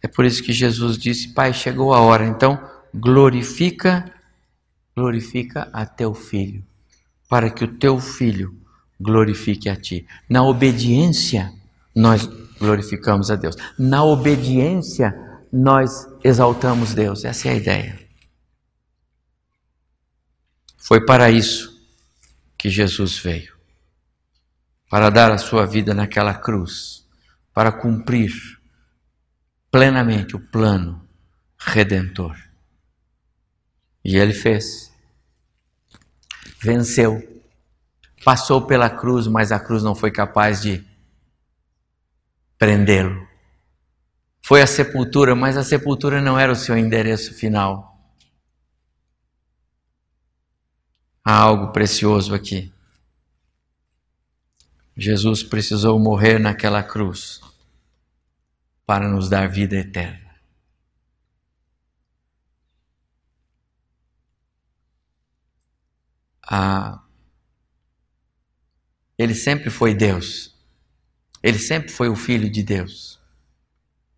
É 0.00 0.08
por 0.08 0.24
isso 0.24 0.42
que 0.42 0.54
Jesus 0.54 0.96
disse: 0.96 1.34
Pai, 1.34 1.52
chegou 1.52 1.92
a 1.92 2.00
hora, 2.00 2.24
então 2.24 2.58
glorifica, 2.94 4.10
glorifica 4.96 5.68
a 5.74 5.84
teu 5.84 6.14
filho 6.14 6.71
para 7.32 7.48
que 7.48 7.64
o 7.64 7.78
teu 7.78 7.98
filho 7.98 8.54
glorifique 9.00 9.66
a 9.66 9.74
ti. 9.74 10.06
Na 10.28 10.42
obediência, 10.42 11.50
nós 11.96 12.26
glorificamos 12.58 13.30
a 13.30 13.36
Deus. 13.36 13.56
Na 13.78 14.04
obediência, 14.04 15.14
nós 15.50 16.06
exaltamos 16.22 16.92
Deus. 16.92 17.24
Essa 17.24 17.48
é 17.48 17.52
a 17.52 17.54
ideia. 17.54 17.98
Foi 20.76 21.06
para 21.06 21.30
isso 21.30 21.82
que 22.58 22.68
Jesus 22.68 23.16
veio 23.16 23.56
para 24.90 25.08
dar 25.08 25.32
a 25.32 25.38
sua 25.38 25.64
vida 25.64 25.94
naquela 25.94 26.34
cruz, 26.34 27.08
para 27.54 27.72
cumprir 27.72 28.30
plenamente 29.70 30.36
o 30.36 30.38
plano 30.38 31.08
redentor. 31.58 32.36
E 34.04 34.18
ele 34.18 34.34
fez 34.34 34.91
venceu. 36.62 37.42
Passou 38.24 38.62
pela 38.62 38.88
cruz, 38.88 39.26
mas 39.26 39.50
a 39.50 39.58
cruz 39.58 39.82
não 39.82 39.94
foi 39.94 40.12
capaz 40.12 40.62
de 40.62 40.84
prendê-lo. 42.56 43.26
Foi 44.44 44.62
a 44.62 44.66
sepultura, 44.66 45.34
mas 45.34 45.56
a 45.56 45.64
sepultura 45.64 46.20
não 46.20 46.38
era 46.38 46.52
o 46.52 46.56
seu 46.56 46.78
endereço 46.78 47.34
final. 47.34 47.90
Há 51.24 51.36
algo 51.36 51.72
precioso 51.72 52.34
aqui. 52.34 52.72
Jesus 54.96 55.42
precisou 55.42 55.98
morrer 55.98 56.38
naquela 56.38 56.82
cruz 56.82 57.40
para 58.84 59.08
nos 59.08 59.28
dar 59.28 59.48
vida 59.48 59.76
eterna. 59.76 60.21
Ah, 66.54 67.00
ele 69.16 69.34
sempre 69.34 69.70
foi 69.70 69.94
Deus. 69.94 70.54
Ele 71.42 71.58
sempre 71.58 71.90
foi 71.90 72.10
o 72.10 72.14
Filho 72.14 72.50
de 72.50 72.62
Deus. 72.62 73.18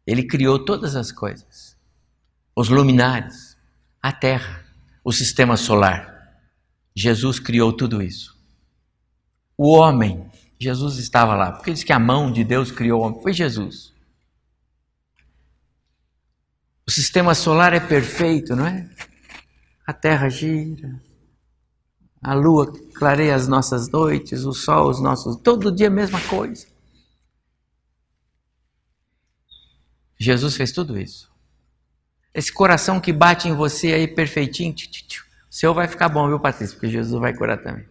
Ele 0.05 0.26
criou 0.26 0.64
todas 0.64 0.97
as 0.97 1.12
coisas: 1.12 1.78
os 2.57 2.68
luminares, 2.68 3.57
a 4.03 4.11
terra, 4.11 4.66
o 5.05 5.12
sistema 5.12 5.57
solar. 5.57 6.12
Jesus 6.93 7.39
criou 7.39 7.72
tudo 7.72 8.03
isso. 8.03 8.37
O 9.57 9.72
homem, 9.76 10.28
Jesus 10.59 10.99
estava 10.99 11.37
lá, 11.37 11.53
porque 11.53 11.72
diz 11.72 11.85
que 11.85 11.93
a 11.93 12.01
mão 12.01 12.32
de 12.32 12.43
Deus 12.43 12.72
criou 12.72 13.01
o 13.01 13.05
homem, 13.05 13.22
foi 13.22 13.32
Jesus. 13.32 13.93
O 16.85 16.91
sistema 16.91 17.32
solar 17.32 17.72
é 17.74 17.80
perfeito, 17.80 18.57
não 18.57 18.66
é? 18.66 18.91
A 19.87 19.93
terra 19.93 20.28
gira, 20.28 21.01
a 22.25 22.33
lua 22.33 22.72
clareia 22.95 23.35
as 23.35 23.47
nossas 23.47 23.91
noites, 23.91 24.45
o 24.45 24.53
sol 24.55 24.89
os 24.89 24.99
nossos. 24.99 25.37
Todo 25.37 25.70
dia 25.70 25.89
a 25.89 25.91
mesma 25.91 26.18
coisa. 26.22 26.66
Jesus 30.18 30.57
fez 30.57 30.72
tudo 30.72 30.99
isso. 30.99 31.31
Esse 32.33 32.51
coração 32.51 32.99
que 32.99 33.12
bate 33.12 33.47
em 33.47 33.53
você 33.53 33.93
aí 33.93 34.09
perfeitinho, 34.09 34.72
tch, 34.72 34.89
tch, 34.89 35.03
tch, 35.07 35.20
o 35.20 35.55
seu 35.55 35.75
vai 35.75 35.87
ficar 35.87 36.09
bom, 36.09 36.27
viu, 36.27 36.41
Patrícia? 36.41 36.75
Porque 36.75 36.89
Jesus 36.89 37.20
vai 37.20 37.35
curar 37.35 37.62
também. 37.62 37.87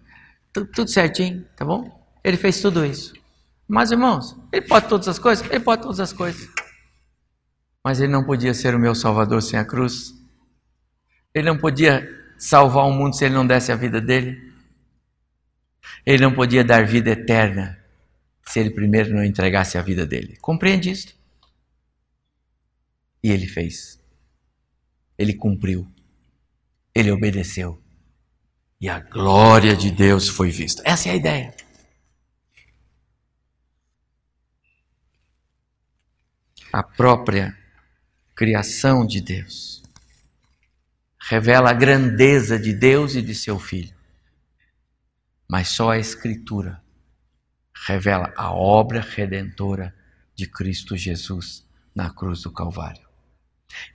Tudo, 0.52 0.66
tudo 0.72 0.90
certinho, 0.90 1.46
tá 1.56 1.64
bom? 1.64 2.04
Ele 2.24 2.36
fez 2.36 2.60
tudo 2.60 2.84
isso. 2.84 3.14
Mas, 3.68 3.92
irmãos, 3.92 4.36
ele 4.52 4.66
pode 4.66 4.90
todas 4.90 5.08
as 5.08 5.20
coisas? 5.20 5.48
Ele 5.50 5.60
pode 5.60 5.84
todas 5.84 6.00
as 6.00 6.12
coisas. 6.12 6.50
Mas 7.86 8.02
ele 8.02 8.12
não 8.12 8.24
podia 8.24 8.54
ser 8.54 8.74
o 8.74 8.80
meu 8.80 8.96
Salvador 8.96 9.42
sem 9.42 9.60
a 9.60 9.64
cruz. 9.64 10.14
Ele 11.34 11.48
não 11.48 11.58
podia 11.58 12.23
salvar 12.44 12.86
o 12.86 12.92
mundo 12.92 13.16
se 13.16 13.24
ele 13.24 13.34
não 13.34 13.48
desse 13.48 13.72
a 13.72 13.76
vida 13.76 14.02
dele. 14.02 14.52
Ele 16.06 16.22
não 16.22 16.34
podia 16.34 16.64
dar 16.64 16.86
vida 16.86 17.12
eterna 17.12 17.82
se 18.46 18.60
ele 18.60 18.72
primeiro 18.72 19.14
não 19.14 19.24
entregasse 19.24 19.78
a 19.78 19.82
vida 19.82 20.06
dele. 20.06 20.36
Compreende 20.42 20.92
isso? 20.92 21.18
E 23.24 23.32
ele 23.32 23.48
fez. 23.48 23.98
Ele 25.18 25.34
cumpriu. 25.34 25.88
Ele 26.94 27.12
obedeceu. 27.12 27.82
E 28.82 28.90
a 28.90 29.00
glória 29.00 29.74
de 29.74 29.90
Deus 29.90 30.28
foi 30.28 30.50
vista. 30.50 30.84
Essa 30.86 31.08
é 31.08 31.12
a 31.14 31.16
ideia. 31.16 31.56
A 36.74 36.84
própria 36.84 37.58
criação 38.36 39.06
de 39.06 39.22
Deus 39.22 39.83
revela 41.30 41.70
a 41.70 41.74
grandeza 41.74 42.60
de 42.60 42.74
Deus 42.74 43.16
e 43.16 43.22
de 43.22 43.34
seu 43.34 43.58
Filho. 43.58 43.96
Mas 45.50 45.70
só 45.70 45.92
a 45.92 46.00
Escritura 46.00 46.82
revela 47.88 48.34
a 48.36 48.52
obra 48.54 49.02
redentora 49.02 49.96
de 50.36 50.48
Cristo 50.48 50.98
Jesus 50.98 51.66
na 51.96 52.10
cruz 52.10 52.42
do 52.42 52.52
Calvário. 52.52 53.08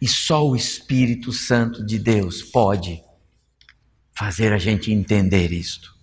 E 0.01 0.09
só 0.09 0.47
o 0.47 0.57
Espírito 0.57 1.33
Santo 1.33 1.85
de 1.85 1.99
Deus 1.99 2.43
pode 2.43 3.03
fazer 4.13 4.53
a 4.53 4.59
gente 4.59 4.91
entender 4.91 5.53
isto. 5.53 5.97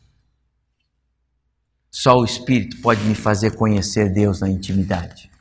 Só 1.89 2.17
o 2.17 2.25
Espírito 2.25 2.81
pode 2.81 3.01
me 3.03 3.15
fazer 3.15 3.55
conhecer 3.55 4.13
Deus 4.13 4.41
na 4.41 4.49
intimidade. 4.49 5.31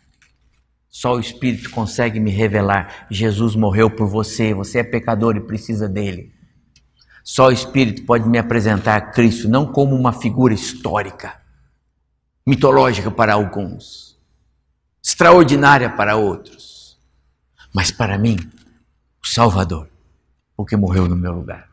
Só 0.94 1.16
o 1.16 1.18
Espírito 1.18 1.70
consegue 1.70 2.20
me 2.20 2.30
revelar: 2.30 3.08
Jesus 3.10 3.56
morreu 3.56 3.90
por 3.90 4.06
você, 4.06 4.54
você 4.54 4.78
é 4.78 4.84
pecador 4.84 5.36
e 5.36 5.40
precisa 5.40 5.88
dele. 5.88 6.32
Só 7.24 7.48
o 7.48 7.52
Espírito 7.52 8.06
pode 8.06 8.28
me 8.28 8.38
apresentar 8.38 9.10
Cristo 9.10 9.48
não 9.48 9.72
como 9.72 9.96
uma 9.96 10.12
figura 10.12 10.54
histórica, 10.54 11.42
mitológica 12.46 13.10
para 13.10 13.34
alguns, 13.34 14.16
extraordinária 15.02 15.90
para 15.90 16.14
outros, 16.14 16.96
mas 17.74 17.90
para 17.90 18.16
mim, 18.16 18.36
o 19.20 19.26
Salvador, 19.26 19.90
o 20.56 20.64
que 20.64 20.76
morreu 20.76 21.08
no 21.08 21.16
meu 21.16 21.32
lugar. 21.32 21.68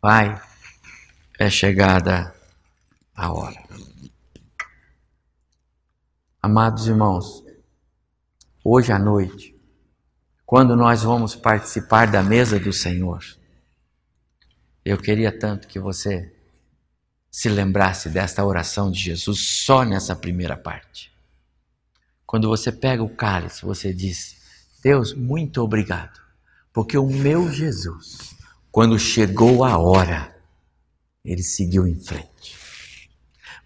Pai, 0.00 0.42
é 1.38 1.48
chegada 1.48 2.34
a 3.14 3.32
hora. 3.32 3.62
Amados 6.44 6.86
irmãos, 6.88 7.42
hoje 8.62 8.92
à 8.92 8.98
noite, 8.98 9.58
quando 10.44 10.76
nós 10.76 11.02
vamos 11.02 11.34
participar 11.34 12.06
da 12.06 12.22
mesa 12.22 12.60
do 12.60 12.70
Senhor, 12.70 13.24
eu 14.84 14.98
queria 14.98 15.32
tanto 15.32 15.66
que 15.66 15.80
você 15.80 16.36
se 17.30 17.48
lembrasse 17.48 18.10
desta 18.10 18.44
oração 18.44 18.90
de 18.90 18.98
Jesus 18.98 19.40
só 19.40 19.86
nessa 19.86 20.14
primeira 20.14 20.54
parte. 20.54 21.10
Quando 22.26 22.46
você 22.46 22.70
pega 22.70 23.02
o 23.02 23.16
cálice, 23.16 23.64
você 23.64 23.94
diz: 23.94 24.36
Deus, 24.82 25.14
muito 25.14 25.62
obrigado, 25.62 26.20
porque 26.74 26.98
o 26.98 27.06
meu 27.06 27.50
Jesus, 27.50 28.36
quando 28.70 28.98
chegou 28.98 29.64
a 29.64 29.78
hora, 29.78 30.36
ele 31.24 31.42
seguiu 31.42 31.86
em 31.86 31.98
frente. 31.98 33.08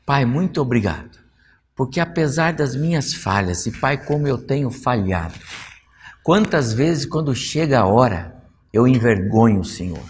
Pai, 0.07 0.24
muito 0.24 0.62
obrigado 0.62 1.18
porque 1.79 2.01
apesar 2.01 2.55
das 2.55 2.74
minhas 2.74 3.14
falhas, 3.14 3.64
e 3.64 3.70
Pai, 3.70 4.05
como 4.05 4.26
eu 4.26 4.37
tenho 4.37 4.68
falhado, 4.68 5.39
quantas 6.24 6.72
vezes 6.72 7.07
quando 7.07 7.33
chega 7.37 7.79
a 7.79 7.87
hora 7.87 8.35
eu 8.72 8.89
envergonho 8.89 9.61
o 9.61 9.64
Senhor? 9.64 10.05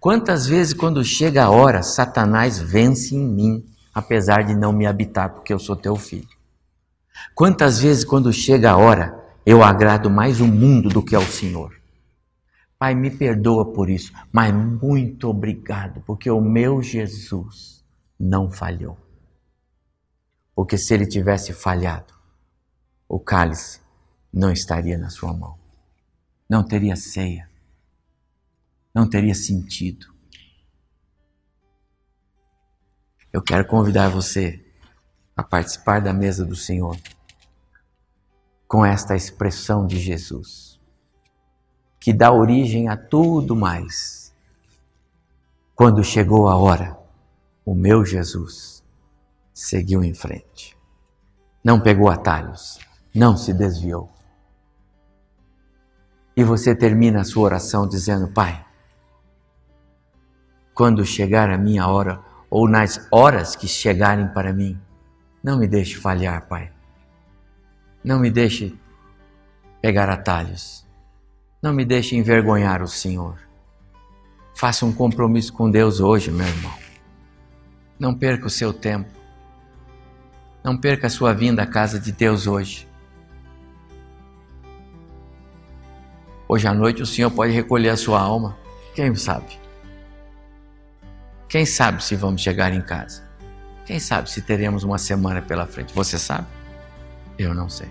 Quantas 0.00 0.48
vezes 0.48 0.74
quando 0.74 1.04
chega 1.04 1.44
a 1.44 1.50
hora 1.50 1.84
Satanás 1.84 2.58
vence 2.58 3.14
em 3.14 3.24
mim, 3.24 3.64
apesar 3.94 4.42
de 4.42 4.52
não 4.56 4.72
me 4.72 4.84
habitar, 4.84 5.30
porque 5.30 5.52
eu 5.52 5.60
sou 5.60 5.76
teu 5.76 5.94
filho? 5.94 6.26
Quantas 7.36 7.78
vezes 7.78 8.04
quando 8.04 8.32
chega 8.32 8.72
a 8.72 8.76
hora 8.76 9.16
eu 9.46 9.62
agrado 9.62 10.10
mais 10.10 10.40
o 10.40 10.46
mundo 10.46 10.88
do 10.88 11.04
que 11.04 11.14
ao 11.14 11.22
Senhor? 11.22 11.72
Pai, 12.76 12.96
me 12.96 13.12
perdoa 13.12 13.72
por 13.72 13.88
isso, 13.88 14.12
mas 14.32 14.52
muito 14.52 15.28
obrigado, 15.28 16.02
porque 16.04 16.28
o 16.28 16.40
meu 16.40 16.82
Jesus 16.82 17.84
não 18.18 18.50
falhou. 18.50 18.98
Porque 20.54 20.76
se 20.76 20.94
ele 20.94 21.06
tivesse 21.06 21.52
falhado, 21.52 22.14
o 23.08 23.18
cálice 23.18 23.80
não 24.32 24.52
estaria 24.52 24.96
na 24.96 25.10
sua 25.10 25.32
mão. 25.32 25.58
Não 26.48 26.62
teria 26.64 26.96
ceia. 26.96 27.50
Não 28.94 29.08
teria 29.08 29.34
sentido. 29.34 30.12
Eu 33.32 33.42
quero 33.42 33.66
convidar 33.66 34.08
você 34.08 34.64
a 35.36 35.42
participar 35.42 36.00
da 36.00 36.12
mesa 36.12 36.44
do 36.44 36.56
Senhor 36.56 36.96
com 38.66 38.84
esta 38.84 39.16
expressão 39.16 39.86
de 39.86 39.98
Jesus, 39.98 40.80
que 41.98 42.12
dá 42.12 42.32
origem 42.32 42.88
a 42.88 42.96
tudo 42.96 43.56
mais. 43.56 44.34
Quando 45.74 46.04
chegou 46.04 46.48
a 46.48 46.56
hora, 46.56 46.96
o 47.64 47.74
meu 47.74 48.04
Jesus 48.04 48.79
seguiu 49.60 50.02
em 50.02 50.14
frente. 50.14 50.76
Não 51.62 51.80
pegou 51.80 52.08
atalhos, 52.08 52.78
não 53.14 53.36
se 53.36 53.52
desviou. 53.52 54.10
E 56.34 56.42
você 56.42 56.74
termina 56.74 57.20
a 57.20 57.24
sua 57.24 57.42
oração 57.42 57.86
dizendo: 57.86 58.28
Pai, 58.28 58.64
quando 60.72 61.04
chegar 61.04 61.50
a 61.50 61.58
minha 61.58 61.86
hora, 61.86 62.20
ou 62.48 62.66
nas 62.66 63.06
horas 63.10 63.54
que 63.54 63.68
chegarem 63.68 64.28
para 64.28 64.52
mim, 64.52 64.80
não 65.44 65.58
me 65.58 65.68
deixe 65.68 65.96
falhar, 65.96 66.48
Pai. 66.48 66.72
Não 68.02 68.18
me 68.18 68.30
deixe 68.30 68.74
pegar 69.82 70.08
atalhos. 70.08 70.86
Não 71.62 71.74
me 71.74 71.84
deixe 71.84 72.16
envergonhar 72.16 72.82
o 72.82 72.88
Senhor. 72.88 73.38
Faça 74.54 74.86
um 74.86 74.92
compromisso 74.92 75.52
com 75.52 75.70
Deus 75.70 76.00
hoje, 76.00 76.30
meu 76.30 76.46
irmão. 76.46 76.72
Não 77.98 78.14
perca 78.14 78.46
o 78.46 78.50
seu 78.50 78.72
tempo. 78.72 79.19
Não 80.62 80.76
perca 80.76 81.06
a 81.06 81.10
sua 81.10 81.32
vinda 81.32 81.62
à 81.62 81.66
casa 81.66 81.98
de 81.98 82.12
Deus 82.12 82.46
hoje. 82.46 82.86
Hoje 86.46 86.66
à 86.66 86.74
noite 86.74 87.02
o 87.02 87.06
Senhor 87.06 87.30
pode 87.30 87.52
recolher 87.52 87.90
a 87.90 87.96
sua 87.96 88.20
alma. 88.20 88.58
Quem 88.94 89.14
sabe? 89.14 89.58
Quem 91.48 91.64
sabe 91.64 92.04
se 92.04 92.14
vamos 92.14 92.42
chegar 92.42 92.72
em 92.72 92.80
casa? 92.80 93.28
Quem 93.86 93.98
sabe 93.98 94.30
se 94.30 94.42
teremos 94.42 94.84
uma 94.84 94.98
semana 94.98 95.40
pela 95.40 95.66
frente? 95.66 95.94
Você 95.94 96.18
sabe? 96.18 96.46
Eu 97.38 97.54
não 97.54 97.68
sei. 97.68 97.88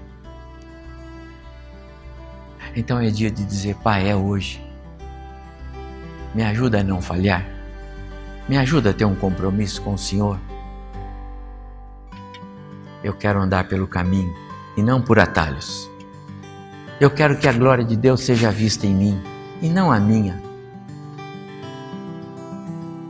Então 2.75 2.99
é 2.99 3.09
dia 3.09 3.31
de 3.31 3.43
dizer: 3.43 3.75
Pai, 3.77 4.09
é 4.09 4.15
hoje. 4.15 4.63
Me 6.35 6.43
ajuda 6.43 6.81
a 6.81 6.83
não 6.83 7.01
falhar. 7.01 7.45
Me 8.47 8.57
ajuda 8.57 8.91
a 8.91 8.93
ter 8.93 9.05
um 9.05 9.15
compromisso 9.15 9.81
com 9.81 9.93
o 9.93 9.97
Senhor. 9.97 10.39
Eu 13.03 13.13
quero 13.13 13.39
andar 13.39 13.67
pelo 13.67 13.87
caminho 13.87 14.33
e 14.75 14.83
não 14.83 15.01
por 15.01 15.19
atalhos. 15.19 15.89
Eu 16.99 17.09
quero 17.09 17.37
que 17.37 17.47
a 17.47 17.53
glória 17.53 17.83
de 17.83 17.95
Deus 17.95 18.21
seja 18.21 18.51
vista 18.51 18.85
em 18.85 18.93
mim 18.93 19.21
e 19.61 19.69
não 19.69 19.91
a 19.91 19.99
minha. 19.99 20.41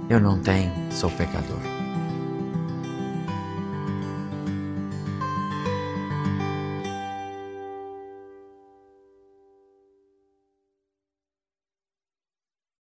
Eu 0.09 0.19
não 0.19 0.39
tenho, 0.39 0.71
sou 0.91 1.09
pecador. 1.11 1.68